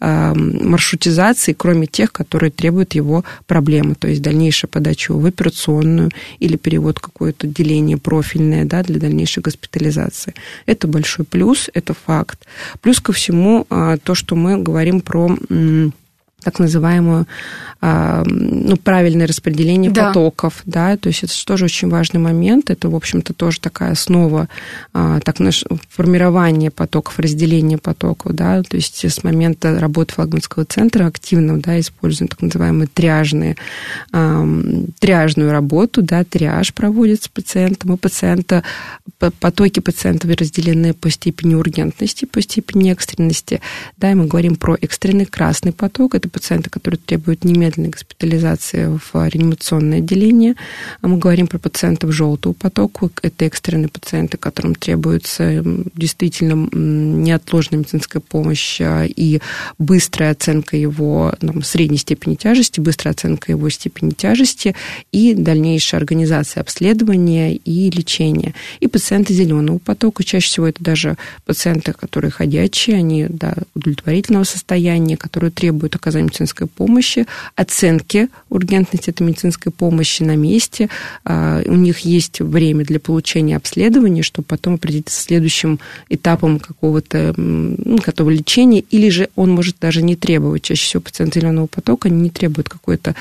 [0.00, 6.56] э, маршрутизаций, кроме тех, которые требуют его проблемы, то есть дальнейшая подача в операционную или
[6.56, 10.34] перевод какое-то деление профильное да, для дальнейшей госпитализации.
[10.64, 12.46] Это большой плюс, это факт.
[12.80, 15.36] Плюс ко всему э, то, что мы говорим про
[16.42, 17.26] так называемую
[17.82, 20.08] а, ну, правильное распределение да.
[20.08, 24.48] потоков, да, то есть это тоже очень важный момент, это, в общем-то, тоже такая основа
[24.92, 25.36] а, так,
[25.88, 32.28] формирования потоков, разделения потоков, да, то есть с момента работы флагманского центра активно, да, используем
[32.28, 33.56] так называемые триажные,
[34.10, 38.62] триажную работу, да, триаж проводится с пациентом, и пациента,
[39.40, 43.60] потоки пациентов разделены по степени ургентности, по степени экстренности,
[43.96, 49.28] да, и мы говорим про экстренный красный поток, это пациенты, которые требуют немедленной госпитализации в
[49.28, 50.54] реанимационное отделение.
[51.00, 53.10] А мы говорим про пациентов желтого потока.
[53.22, 55.62] Это экстренные пациенты, которым требуется
[55.94, 59.40] действительно неотложная медицинская помощь а, и
[59.78, 64.74] быстрая оценка его там, средней степени тяжести, быстрая оценка его степени тяжести
[65.12, 68.54] и дальнейшая организация обследования и лечения.
[68.80, 75.16] И пациенты зеленого потока, чаще всего это даже пациенты, которые ходячие, они да, удовлетворительного состояния,
[75.16, 80.88] которые требуют оказания медицинской помощи, оценки ургентности этой медицинской помощи на месте.
[81.24, 87.98] А, у них есть время для получения обследования, чтобы потом определиться следующим этапом какого-то ну,
[88.04, 90.62] готового лечения, или же он может даже не требовать.
[90.62, 93.14] Чаще всего пациенты зеленого потока не требуют какой-то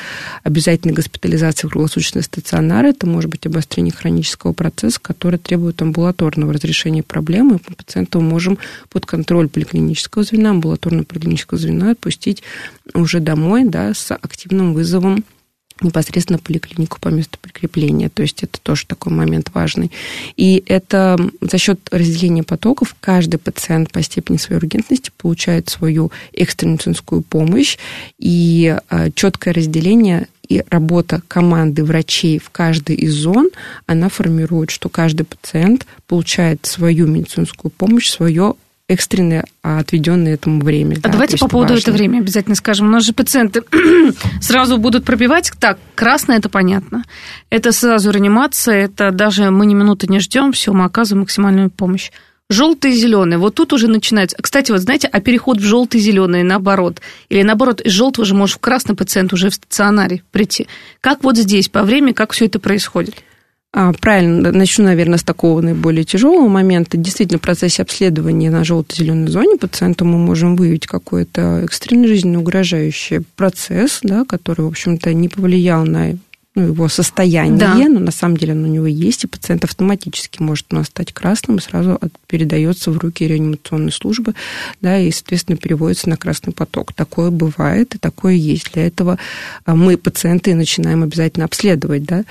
[0.44, 2.86] обязательной госпитализации в круглосуточный стационар.
[2.86, 7.60] Это может быть обострение хронического процесса, который требует амбулаторного разрешения проблемы.
[7.68, 8.58] Мы пациента можем
[8.90, 12.44] под контроль поликлинического звена, амбулаторно поликлинического звена отпустить
[12.94, 15.24] уже домой да, с активным вызовом
[15.82, 18.10] непосредственно поликлинику по месту прикрепления.
[18.10, 19.92] То есть это тоже такой момент важный.
[20.36, 26.76] И это за счет разделения потоков каждый пациент по степени своей ургентности получает свою экстренную
[26.76, 27.78] медицинскую помощь.
[28.18, 33.50] И а, четкое разделение и работа команды врачей в каждой из зон,
[33.86, 38.56] она формирует, что каждый пациент получает свою медицинскую помощь, свое
[38.90, 40.98] экстренное, а отведенное этому время.
[40.98, 42.88] А да, давайте по поводу этого времени обязательно скажем.
[42.88, 43.64] У нас же пациенты
[44.42, 45.54] сразу будут пробивать.
[45.60, 47.04] Так, красное это понятно.
[47.50, 52.12] Это сразу реанимация, это даже мы ни минуты не ждем, все, мы оказываем максимальную помощь.
[52.50, 53.38] Желтый и зеленый.
[53.38, 54.36] Вот тут уже начинается.
[54.42, 57.00] Кстати, вот знаете, а переход в желтый и зеленый наоборот.
[57.30, 60.68] Или наоборот, из желтого же может в красный пациент уже в стационаре прийти.
[61.00, 63.14] Как вот здесь по времени, как все это происходит?
[63.72, 66.98] А, правильно, начну, наверное, с такого наиболее тяжелого момента.
[66.98, 73.22] Действительно, в процессе обследования на желто-зеленой зоне пациента мы можем выявить какой-то экстренный жизненно угрожающий
[73.36, 76.18] процесс, да, который, в общем-то, не повлиял на
[76.56, 77.76] ну, его состояние, да.
[77.76, 81.14] но на самом деле оно у него есть, и пациент автоматически может у нас стать
[81.14, 84.34] красным и сразу передается в руки реанимационной службы,
[84.82, 86.94] да, и, соответственно, переводится на красный поток.
[86.94, 88.74] Такое бывает, и такое есть.
[88.74, 89.20] Для этого
[89.66, 92.24] а, мы пациенты начинаем обязательно обследовать, да.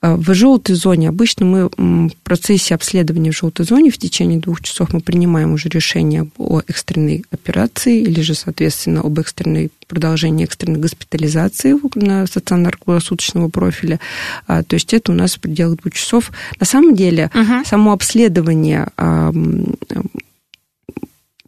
[0.00, 4.62] А, в желтой зоне обычно мы в процессе обследования в желтой зоне в течение двух
[4.62, 10.78] часов мы принимаем уже решение о экстренной операции или же, соответственно, об экстренной продолжение экстренной
[10.78, 13.98] госпитализации на стационар круглосуточного профиля.
[14.46, 16.30] А, то есть это у нас в пределах двух часов.
[16.60, 17.64] На самом деле, угу.
[17.64, 18.88] само обследование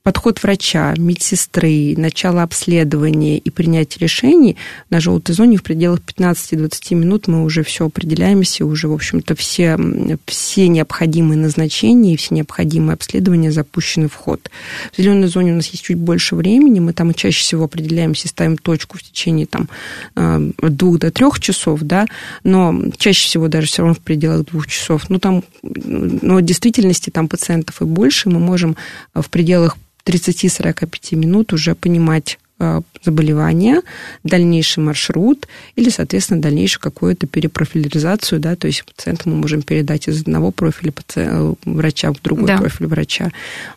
[0.03, 4.57] подход врача, медсестры, начало обследования и принятие решений
[4.89, 9.79] на желтой зоне в пределах 15-20 минут мы уже все определяемся, уже, в общем-то, все,
[10.27, 14.51] все необходимые назначения и все необходимые обследования запущены в ход.
[14.93, 18.31] В зеленой зоне у нас есть чуть больше времени, мы там чаще всего определяемся и
[18.31, 19.69] ставим точку в течение там,
[20.17, 22.07] э, двух до трех часов, да,
[22.43, 25.11] но чаще всего даже все равно в пределах двух часов.
[25.11, 28.77] Ну, там, но в действительности там пациентов и больше, мы можем
[29.15, 29.77] в пределах
[30.11, 33.83] 30-45 минут уже понимать Э, заболевания,
[34.25, 35.47] дальнейший маршрут
[35.77, 40.93] или, соответственно, дальнейшую какую-то перепрофилизацию, да, то есть пациента мы можем передать из одного профиля
[41.17, 42.59] э, врача в другой да.
[42.59, 43.31] профиль врача.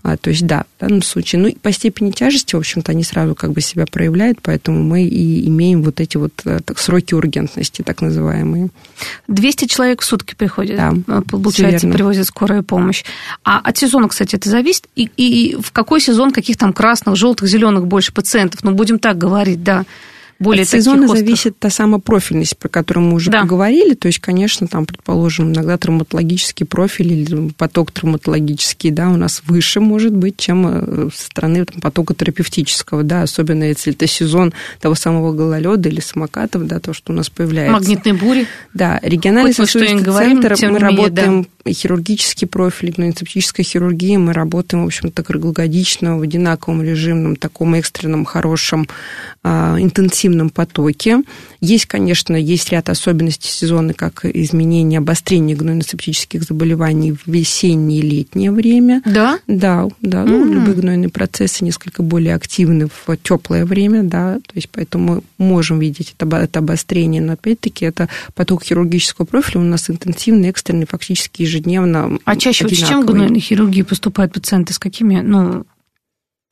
[0.03, 1.41] А, то есть, да, в данном случае.
[1.41, 5.47] Ну, по степени тяжести, в общем-то, они сразу как бы себя проявляют, поэтому мы и
[5.47, 8.69] имеем вот эти вот э, так, сроки ургентности, так называемые.
[9.28, 10.93] 200 человек в сутки приходят, да,
[11.30, 13.03] получается, привозят скорая помощь.
[13.43, 14.88] А от сезона, кстати, это зависит?
[14.95, 18.63] И, и в какой сезон каких там красных, желтых, зеленых больше пациентов?
[18.63, 19.86] Ну, будем так говорить, да
[20.43, 21.20] более От сезона острых.
[21.20, 23.41] зависит та самая профильность, про которую мы уже да.
[23.41, 23.93] поговорили.
[23.93, 29.80] То есть, конечно, там, предположим, иногда травматологический профиль или поток травматологический, да, у нас выше
[29.80, 34.95] может быть, чем э, со стороны там, потока терапевтического, да, особенно если это сезон того
[34.95, 37.74] самого гололеда или самокатов, да, то, что у нас появляется.
[37.74, 38.47] Магнитные бури.
[38.74, 41.49] Да, региональный сосудистый центр, мы работаем да.
[41.68, 48.88] Хирургический профиль, гнойно-цептическая хирургия, мы работаем, в общем-то, круглогодично в одинаковом режимном, таком экстренном, хорошем,
[49.43, 51.24] а, интенсивном интенсивном потоке.
[51.61, 58.51] Есть, конечно, есть ряд особенностей сезона, как изменение, обострение гнойно-септических заболеваний в весеннее и летнее
[58.51, 59.01] время.
[59.05, 59.39] Да?
[59.47, 60.24] Да, да.
[60.24, 60.28] Mm-hmm.
[60.28, 65.45] Ну, любые гнойные процессы несколько более активны в теплое время, да, то есть поэтому мы
[65.45, 70.86] можем видеть это, это обострение, но опять-таки это поток хирургического профиля у нас интенсивный, экстренный,
[70.86, 72.20] фактически ежедневно.
[72.26, 74.74] А чаще вот с чем гнойной хирургии поступают пациенты?
[74.74, 75.66] С какими, ну,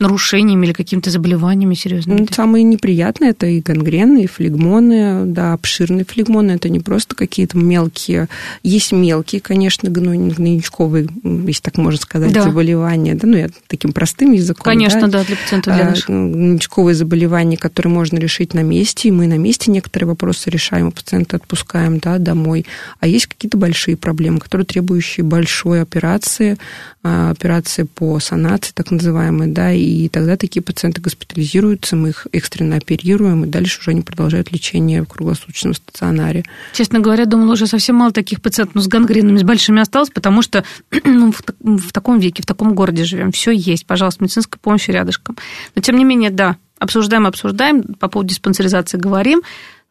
[0.02, 2.22] нарушениями или какими-то заболеваниями серьезными?
[2.22, 7.58] Ну, самые неприятные это и гангрены, и флегмоны, да, обширные флегмоны, это не просто какие-то
[7.58, 8.28] мелкие,
[8.64, 12.44] есть мелкие, конечно, гнойничковые, если так можно сказать, да.
[12.44, 14.64] заболевания, да, ну, я таким простым языком.
[14.64, 16.08] Конечно, да, да для пациентов, для а, наших.
[16.08, 20.92] Гнойничковые заболевания, которые можно решить на месте, и мы на месте некоторые вопросы решаем, и
[20.92, 22.66] пациента отпускаем, да, домой.
[23.00, 26.58] А есть какие-то большие проблемы, которые требующие большой операции,
[27.01, 32.76] а, операции по санации, так называемой, да, и тогда такие пациенты госпитализируются, мы их экстренно
[32.76, 36.44] оперируем, и дальше уже они продолжают лечение в круглосуточном стационаре.
[36.74, 40.44] Честно говоря, думала, уже совсем мало таких пациентов ну, с гангренами, с большими осталось, потому
[40.44, 40.64] что
[41.04, 41.42] ну, в,
[41.78, 45.38] в таком веке, в таком городе живем, все есть, пожалуйста, медицинская помощь рядышком.
[45.76, 49.42] Но, тем не менее, да, обсуждаем, обсуждаем, по поводу диспансеризации говорим,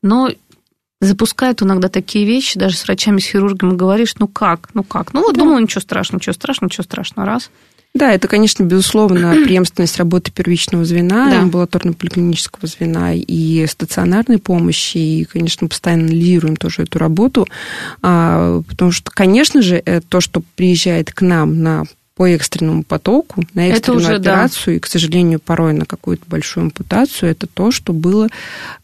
[0.03, 0.31] но
[1.01, 5.23] запускают иногда такие вещи, даже с врачами, с хирургами говоришь, ну как, ну как, ну
[5.23, 5.41] вот да.
[5.41, 7.51] думала, ничего страшного, ничего страшного, ничего страшного, раз–
[7.93, 11.41] да, это, конечно, безусловно, преемственность работы первичного звена, да.
[11.41, 14.99] амбулаторно-поликлинического звена и стационарной помощи.
[14.99, 17.49] И, конечно, постоянно анализируем тоже эту работу,
[18.03, 21.85] а, потому что, конечно же, то, что приезжает к нам на
[22.21, 24.77] по экстренному потоку, на экстренную уже, операцию, да.
[24.77, 28.29] и, к сожалению, порой на какую-то большую ампутацию, это то, что было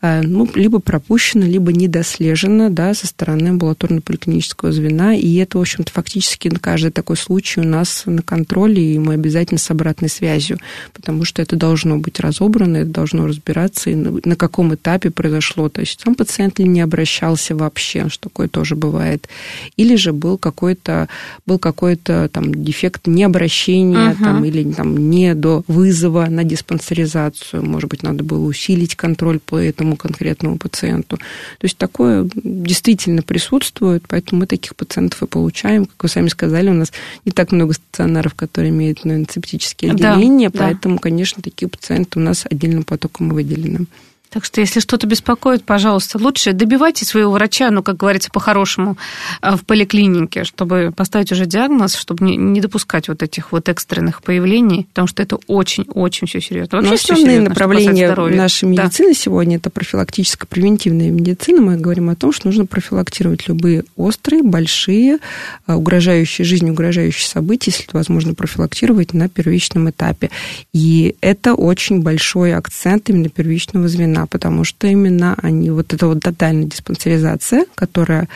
[0.00, 5.14] э, ну, либо пропущено, либо недослежено да, со стороны амбулаторно-поликлинического звена.
[5.14, 9.12] И это, в общем-то, фактически на каждый такой случай у нас на контроле, и мы
[9.12, 10.58] обязательно с обратной связью,
[10.94, 15.68] потому что это должно быть разобрано, это должно разбираться, и на, на каком этапе произошло.
[15.68, 19.28] То есть сам пациент ли не обращался вообще, что такое тоже бывает,
[19.76, 21.10] или же был какой-то
[21.44, 24.24] был какой-то там дефект не обращения угу.
[24.24, 27.64] там, или там, не до вызова на диспансеризацию.
[27.64, 31.16] Может быть, надо было усилить контроль по этому конкретному пациенту.
[31.16, 35.86] То есть такое действительно присутствует, поэтому мы таких пациентов и получаем.
[35.86, 36.92] Как вы сами сказали, у нас
[37.24, 41.02] не так много стационаров, которые имеют нейроцептические отделения, да, поэтому, да.
[41.02, 43.86] конечно, такие пациенты у нас отдельным потоком выделены.
[44.30, 48.96] Так что, если что-то беспокоит, пожалуйста, лучше добивайте своего врача, ну, как говорится, по-хорошему,
[49.40, 54.86] э, в поликлинике, чтобы поставить уже диагноз, чтобы не, допускать вот этих вот экстренных появлений,
[54.90, 56.78] потому что это очень-очень все серьезно.
[56.80, 59.18] Вообще ну, основные направления нашей медицины да.
[59.18, 61.60] сегодня это профилактическая превентивная медицина.
[61.60, 65.18] Мы говорим о том, что нужно профилактировать любые острые, большие,
[65.66, 70.30] э, угрожающие жизни, угрожающие события, если это возможно профилактировать на первичном этапе.
[70.72, 76.06] И это очень большой акцент именно первичного звена именно, потому что именно они, вот эта
[76.06, 78.28] вот тотальная диспансеризация, которая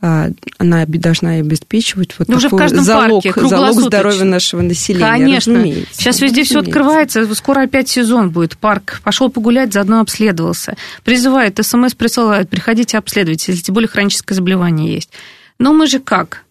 [0.00, 0.28] а,
[0.58, 5.06] она должна обеспечивать вот ну, такой уже в каждом залог, парке, залог здоровья нашего населения.
[5.06, 5.54] Конечно.
[5.54, 5.94] Разумеется.
[5.94, 8.56] Сейчас везде все открывается, скоро опять сезон будет.
[8.56, 10.76] Парк пошел погулять, заодно обследовался.
[11.04, 15.10] Призывает, смс присылают, приходите обследовать, если тем более хроническое заболевание есть.
[15.58, 16.44] Но мы же как?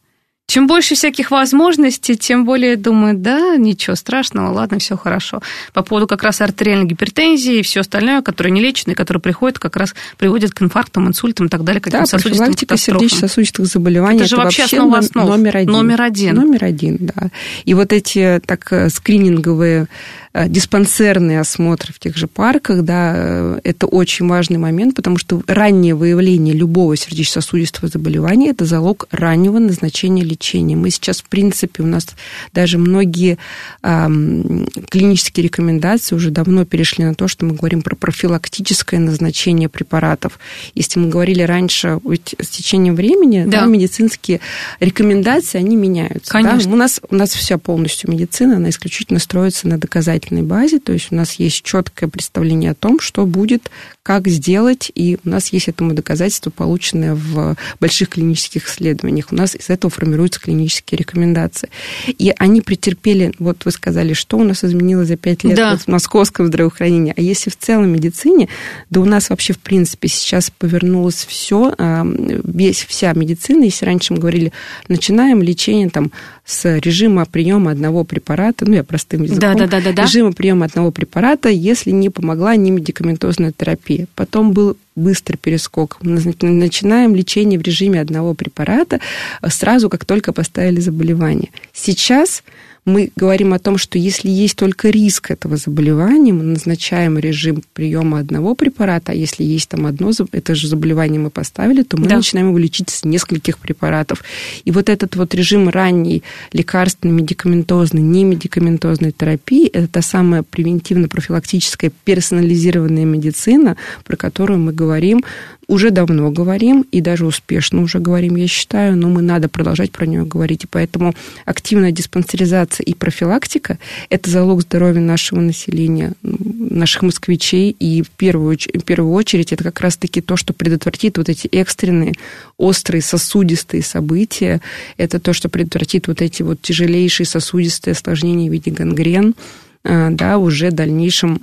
[0.52, 5.41] Чем больше всяких возможностей, тем более думают, да, ничего страшного, ладно, все хорошо.
[5.72, 9.60] По поводу как раз артериальной гипертензии и все остальное, которое не лечено, и которое приходит,
[9.60, 14.26] как раз приводит к инфарктам, инсультам и так далее, каким да, профилактика сердечно-сосудистых заболеваний это,
[14.26, 15.30] это вообще, вообще основа основ.
[15.30, 15.72] номер один.
[15.72, 16.36] Номер один.
[16.36, 17.30] Номер один, да.
[17.64, 23.60] И вот эти так э, скрининговые Э, диспансерные осмотры в тех же парках, да, э,
[23.66, 30.24] это очень важный момент, потому что раннее выявление любого сердечно-сосудистого заболевания– это залог раннего назначения
[30.24, 30.78] лечения.
[30.78, 32.08] Мы сейчас, в принципе, у нас
[32.54, 33.40] даже многие
[33.84, 40.40] эм, клинические рекомендации уже давно перешли на то, что мы говорим про профилактическое назначение препаратов.
[40.76, 43.62] Если мы говорили раньше, ведь с течением времени да.
[43.62, 44.40] Да, медицинские
[44.80, 46.32] рекомендации, они меняются.
[46.32, 46.70] Конечно.
[46.70, 46.74] Да?
[46.74, 50.93] У, нас, у нас вся полностью медицина, она исключительно строится на доказательствах законодательной базе, то
[50.93, 53.69] есть у нас есть четкое представление о том, что будет,
[54.03, 59.28] как сделать, и у нас есть этому доказательство, полученное в больших клинических исследованиях.
[59.32, 61.69] У нас из этого формируются клинические рекомендации.
[62.07, 65.72] И они претерпели, вот вы сказали, что у нас изменилось за пять лет да.
[65.72, 68.47] вот в московском здравоохранении, а если в целом медицине,
[68.89, 74.13] да у нас вообще, в принципе, сейчас повернулось все, а, весь, вся медицина, если раньше
[74.13, 74.51] мы говорили,
[74.88, 76.11] начинаем лечение там
[76.45, 80.03] с режима приема одного препарата, ну, я простым языком, да, да, да, да, да.
[80.12, 84.07] Режима приема одного препарата, если не помогла не медикаментозная терапия.
[84.16, 85.97] Потом был быстрый перескок.
[86.01, 88.99] Мы начинаем лечение в режиме одного препарата
[89.47, 91.51] сразу, как только поставили заболевание.
[91.74, 92.43] Сейчас
[92.86, 98.20] мы говорим о том, что если есть только риск этого заболевания, мы назначаем режим приема
[98.20, 102.18] одного препарата, а если есть там одно, это же заболевание мы поставили, то мы да.
[102.18, 104.24] начинаем его лечить с нескольких препаратов.
[104.66, 106.24] И вот этот вот режим ранней
[106.54, 115.24] лекарственной, медикаментозной, немедикаментозной терапии, это та самая превентивно-профилактическая персонализированная медицина, про которую мы говорим,
[115.72, 120.06] уже давно говорим, и даже успешно уже говорим, я считаю, но мы надо продолжать про
[120.06, 120.66] нее говорить.
[120.66, 121.14] И поэтому
[121.46, 123.78] активная диспансеризация и профилактика–
[124.09, 127.76] это залог здоровья нашего населения, наших москвичей.
[127.80, 132.13] И в первую, в первую очередь это как раз-таки то, что предотвратит вот эти экстренные,
[132.57, 134.61] острые, сосудистые события.
[134.97, 139.36] Это то, что предотвратит вот эти вот тяжелейшие сосудистые осложнения в виде гангрен,
[139.84, 141.41] а, да, уже в дальнейшем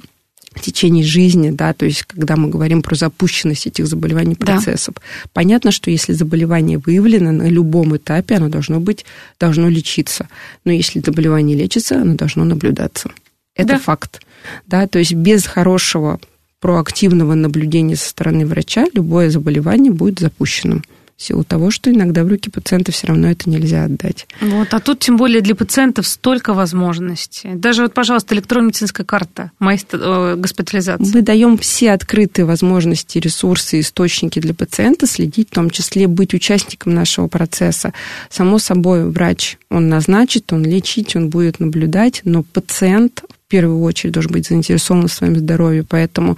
[0.61, 4.95] течение жизни, да, то есть когда мы говорим про запущенность этих заболеваний процессов.
[4.97, 5.03] Да.
[5.33, 9.05] Понятно, что если заболевание выявлено на любом этапе, оно должно быть,
[9.39, 10.29] должно лечиться.
[10.65, 13.11] Но если заболевание лечится, оно должно наблюдаться.
[13.55, 13.79] Это да.
[13.79, 14.21] факт.
[14.67, 16.21] Да, то есть без хорошего
[16.61, 20.83] проактивного наблюдения со стороны врача любое заболевание будет запущенным
[21.19, 24.29] в силу того, что иногда в руки пациента все равно это нельзя отдать.
[24.41, 27.51] Вот, а тут тем более для пациентов столько возможностей.
[27.55, 31.13] Даже вот, пожалуйста, электронная медицинская карта моей э, госпитализации.
[31.13, 36.95] Мы даем все открытые возможности, ресурсы, источники для пациента следить, в том числе быть участником
[36.95, 37.93] нашего процесса.
[38.31, 44.13] Само собой, врач, он назначит, он лечить, он будет наблюдать, но пациент в первую очередь
[44.13, 45.83] должен быть заинтересован в своем здоровье.
[45.83, 46.37] Поэтому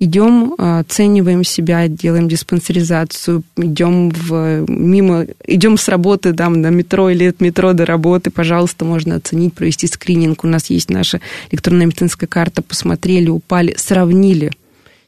[0.00, 7.10] идем, а, оцениваем себя, делаем диспансеризацию, идем в, мимо, идем с работы там, на метро
[7.10, 10.42] или от метро до работы, пожалуйста, можно оценить, провести скрининг.
[10.42, 11.20] У нас есть наша
[11.52, 14.50] электронная медицинская карта, посмотрели, упали, сравнили.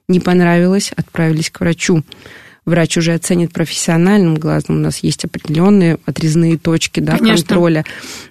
[0.07, 2.05] Не понравилось, отправились к врачу
[2.70, 7.84] врач уже оценит профессиональным глазом, у нас есть определенные отрезные точки да, контроля.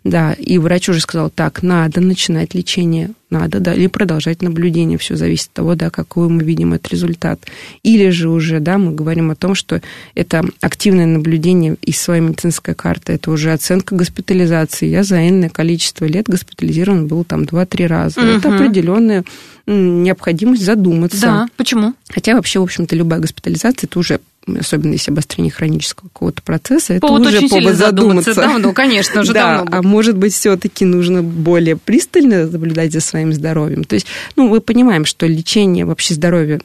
[0.03, 4.97] Да, и врач уже сказал, так, надо начинать лечение, надо, да, или продолжать наблюдение.
[4.97, 7.39] Все зависит от того, да, какой мы видим этот результат.
[7.83, 9.81] Или же уже, да, мы говорим о том, что
[10.15, 14.87] это активное наблюдение и своей медицинской карты, это уже оценка госпитализации.
[14.87, 18.19] Я за энное количество лет госпитализирован был там 2-3 раза.
[18.19, 18.27] Угу.
[18.27, 19.23] Это определенная
[19.67, 21.21] необходимость задуматься.
[21.21, 21.93] Да, почему?
[22.09, 24.19] Хотя вообще, в общем-то, любая госпитализация, это уже
[24.57, 28.33] особенно если обострение хронического какого-то процесса, это повод уже повод задуматься.
[28.33, 29.77] Да, ну, конечно, уже да, давно.
[29.77, 33.83] А может быть, все-таки нужно более пристально наблюдать за своим здоровьем.
[33.83, 36.61] То есть, ну, мы понимаем, что лечение вообще здоровья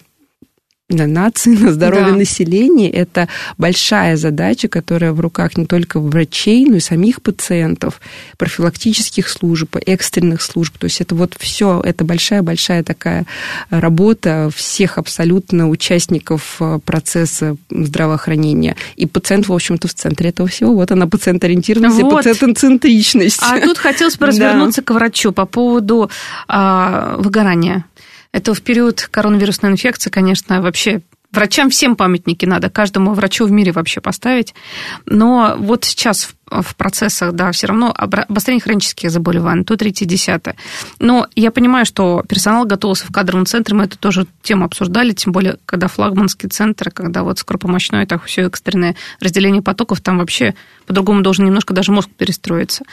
[0.90, 2.18] на нации, на здоровье да.
[2.18, 2.90] населения.
[2.90, 8.02] Это большая задача, которая в руках не только врачей, но и самих пациентов,
[8.36, 10.76] профилактических служб, экстренных служб.
[10.76, 13.24] То есть это вот все, это большая-большая такая
[13.70, 18.76] работа всех абсолютно участников э, процесса здравоохранения.
[18.96, 20.74] И пациент, в общем-то, в центре этого всего.
[20.74, 22.12] Вот она, пациент-ориентированность вот.
[22.12, 23.40] и пациент-центричность.
[23.40, 24.84] А тут хотелось бы развернуться да.
[24.84, 26.10] к врачу по поводу
[26.46, 27.86] а, выгорания.
[28.34, 31.02] Это в период коронавирусной инфекции, конечно, вообще
[31.34, 34.54] Врачам всем памятники надо, каждому врачу в мире вообще поставить.
[35.04, 40.54] Но вот сейчас в, процессах, да, все равно обострение хронических заболеваний, то третье, десятое.
[41.00, 45.32] Но я понимаю, что персонал готовился в кадровом центре, мы это тоже тему обсуждали, тем
[45.32, 50.54] более, когда флагманский центр, когда вот скоропомощное, так все экстренное разделение потоков, там вообще
[50.86, 52.84] по-другому должен немножко даже мозг перестроиться.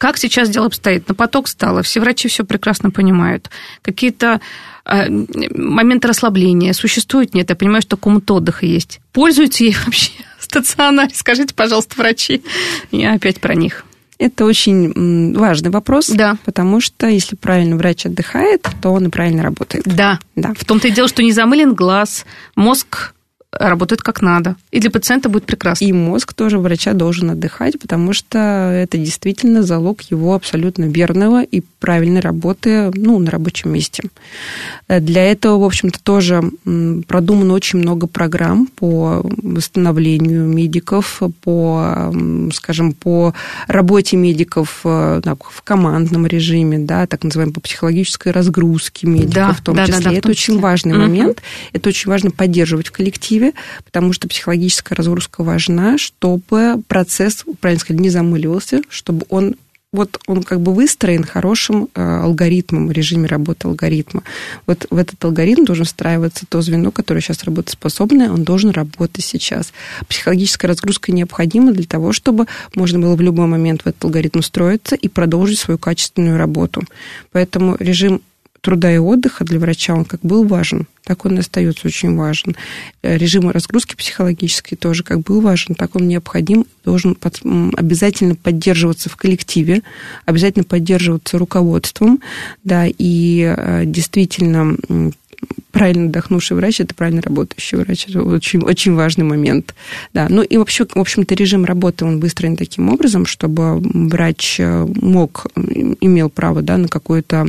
[0.00, 1.06] Как сейчас дело обстоит?
[1.10, 3.50] На поток стало, все врачи все прекрасно понимают.
[3.82, 4.40] Какие-то
[4.86, 7.34] э, моменты расслабления существуют?
[7.34, 9.00] Нет, я понимаю, что комната отдыха есть.
[9.12, 11.10] Пользуются ей вообще стационаре?
[11.14, 12.42] Скажите, пожалуйста, врачи.
[12.90, 13.84] Я опять про них.
[14.16, 16.38] Это очень важный вопрос, да.
[16.46, 19.84] потому что если правильно врач отдыхает, то он и правильно работает.
[19.84, 20.54] Да, да.
[20.58, 22.24] В том-то и дело, что не замылен глаз,
[22.56, 23.12] мозг
[23.52, 24.56] работает как надо.
[24.70, 25.84] И для пациента будет прекрасно.
[25.84, 31.62] И мозг тоже врача должен отдыхать, потому что это действительно залог его абсолютно верного и
[31.80, 34.04] правильной работы ну, на рабочем месте.
[34.88, 36.42] Для этого, в общем-то, тоже
[37.08, 42.12] продумано очень много программ по восстановлению медиков, по,
[42.52, 43.34] скажем, по
[43.66, 49.60] работе медиков э, в командном режиме, да, так называемой по психологической разгрузке медиков да, в
[49.60, 50.04] том да, числе.
[50.04, 51.02] Да, да, это очень важный угу.
[51.02, 51.42] момент.
[51.72, 53.52] Это очень важно поддерживать в коллективе коллективе,
[53.84, 59.56] потому что психологическая разгрузка важна, чтобы процесс, правильно сказать, не замыливался, чтобы он
[59.92, 64.22] вот он как бы выстроен хорошим э, алгоритмом, режиме работы алгоритма.
[64.64, 69.72] Вот в этот алгоритм должен встраиваться то звено, которое сейчас работоспособное, он должен работать сейчас.
[70.06, 74.94] Психологическая разгрузка необходима для того, чтобы можно было в любой момент в этот алгоритм устроиться
[74.94, 76.82] и продолжить свою качественную работу.
[77.32, 78.22] Поэтому режим
[78.60, 82.56] труда и отдыха для врача, он как был важен, так он и остается очень важен.
[83.02, 87.40] Э, режим разгрузки психологической тоже как был важен, так он необходим, должен под,
[87.76, 89.82] обязательно поддерживаться в коллективе,
[90.26, 92.20] обязательно поддерживаться руководством,
[92.64, 94.76] да, и э, действительно
[95.70, 98.06] правильно отдохнувший врач– это правильно работающий врач.
[98.08, 99.74] Это очень, очень важный момент.
[100.12, 100.26] Да.
[100.28, 105.46] Ну и вообще, в общем-то, режим работы, он выстроен таким образом, чтобы врач э, мог,
[106.00, 107.46] имел право да, на какой-то,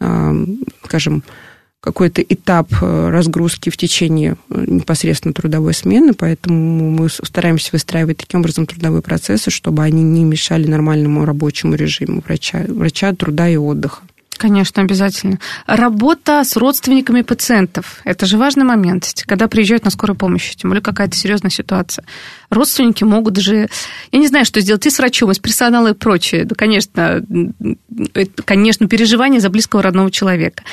[0.00, 0.46] э,
[0.84, 1.22] скажем,
[1.80, 8.66] какой-то этап э, разгрузки в течение непосредственно трудовой смены, поэтому мы стараемся выстраивать таким образом
[8.66, 14.02] трудовые процессы, чтобы они не мешали нормальному рабочему режиму врача, врача труда и отдыха.
[14.42, 15.38] Конечно, обязательно.
[15.68, 18.00] Работа с родственниками пациентов.
[18.02, 22.04] Это же важный момент, когда приезжают на скорую помощь, тем более какая-то серьезная ситуация.
[22.50, 23.68] Родственники могут же,
[24.10, 26.44] я не знаю, что сделать и с врачом, и с персоналом и прочее.
[26.44, 27.24] Да, конечно,
[28.44, 30.64] конечно, переживание за близкого родного человека.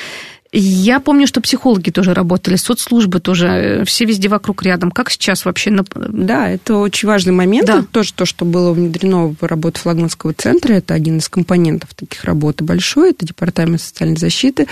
[0.52, 4.90] Я помню, что психологи тоже работали, соцслужбы тоже, э, все везде вокруг рядом.
[4.90, 5.70] Как сейчас вообще?
[5.94, 7.68] Да, это очень важный момент.
[7.68, 7.78] Да.
[7.78, 10.72] Это тоже то, что было внедрено в работу флагманского центра.
[10.72, 13.10] Это один из компонентов таких работ большой.
[13.10, 14.66] Это департамент социальной защиты,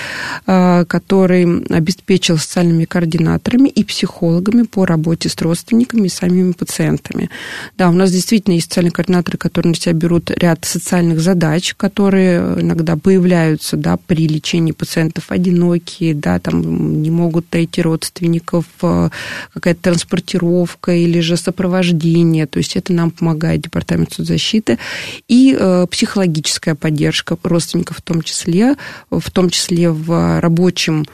[0.47, 7.31] а, который обеспечил социальными координаторами и психологами по работе с родственниками и самими пациентами.
[7.77, 12.61] Да, у нас действительно есть социальные координаторы, которые на себя берут ряд социальных задач, которые
[12.61, 19.11] иногда появляются да, при лечении пациентов одиноких одинокие, да, там не могут найти родственников, э,
[19.55, 24.79] какая-то транспортировка или же сопровождение, то есть это нам помогает Департамент соцзащиты,
[25.29, 28.77] и э, психологическая поддержка родственников в том числе,
[29.11, 31.07] в том числе в рабочем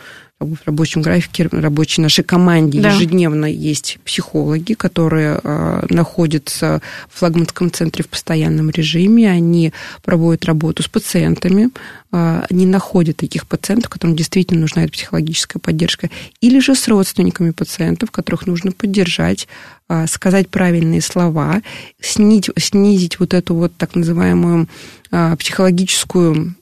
[0.46, 2.90] в рабочем графике, рабочей нашей команде да.
[2.90, 9.30] ежедневно есть психологи, которые э, находятся в флагманском центре в постоянном режиме.
[9.30, 9.72] Они
[10.02, 11.70] проводят работу с пациентами,
[12.12, 17.50] э, они находят таких пациентов, которым действительно нужна эта психологическая поддержка, или же с родственниками
[17.50, 19.48] пациентов, которых нужно поддержать,
[19.88, 21.62] э, сказать правильные слова,
[22.00, 24.68] снизить, снизить вот эту вот так называемую
[25.10, 26.54] э, психологическую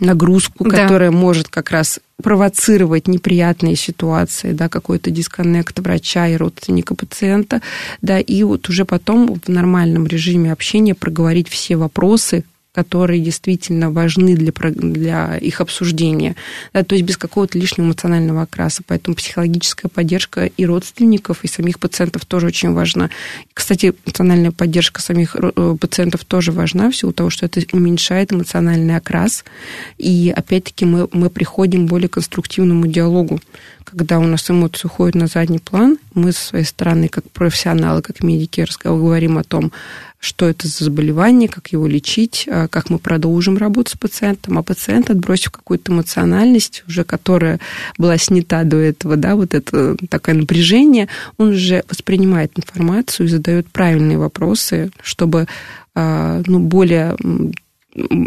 [0.00, 0.82] нагрузку, да.
[0.82, 7.60] которая может как раз провоцировать неприятные ситуации, да, какой-то дисконнект врача и родственника пациента,
[8.02, 12.44] да, и вот уже потом в нормальном режиме общения проговорить все вопросы,
[12.76, 16.36] которые действительно важны для, для их обсуждения,
[16.74, 18.82] да, то есть без какого-то лишнего эмоционального окраса.
[18.86, 23.08] Поэтому психологическая поддержка и родственников, и самих пациентов тоже очень важна.
[23.54, 28.96] Кстати, эмоциональная поддержка самих э, пациентов тоже важна, в силу того, что это уменьшает эмоциональный
[28.96, 29.42] окрас.
[29.96, 33.40] И опять-таки мы, мы приходим к более конструктивному диалогу
[33.86, 38.20] когда у нас эмоции уходят на задний план, мы со своей стороны, как профессионалы, как
[38.20, 39.70] медики, говорим о том,
[40.26, 44.62] что это за заболевание, как его лечить, а, как мы продолжим работу с пациентом, а
[44.62, 47.60] пациент, отбросив какую-то эмоциональность, уже которая
[47.96, 51.08] была снята до этого, да, вот это такое напряжение,
[51.38, 55.46] он уже воспринимает информацию и задает правильные вопросы, чтобы
[55.94, 57.16] а, ну, более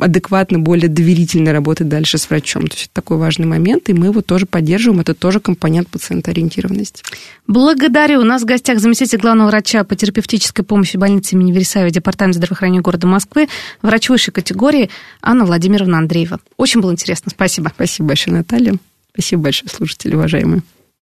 [0.01, 2.67] адекватно, более доверительно работать дальше с врачом.
[2.67, 5.01] То есть это такой важный момент, и мы его тоже поддерживаем.
[5.01, 7.03] Это тоже компонент пациентоориентированности.
[7.47, 8.21] Благодарю.
[8.21, 12.81] У нас в гостях заместитель главного врача по терапевтической помощи больницы имени Вересаева Департамент здравоохранения
[12.81, 13.47] города Москвы,
[13.81, 14.89] врач высшей категории
[15.21, 16.39] Анна Владимировна Андреева.
[16.57, 17.31] Очень было интересно.
[17.31, 17.71] Спасибо.
[17.73, 18.75] Спасибо большое, Наталья.
[19.13, 20.61] Спасибо большое, слушатели уважаемые.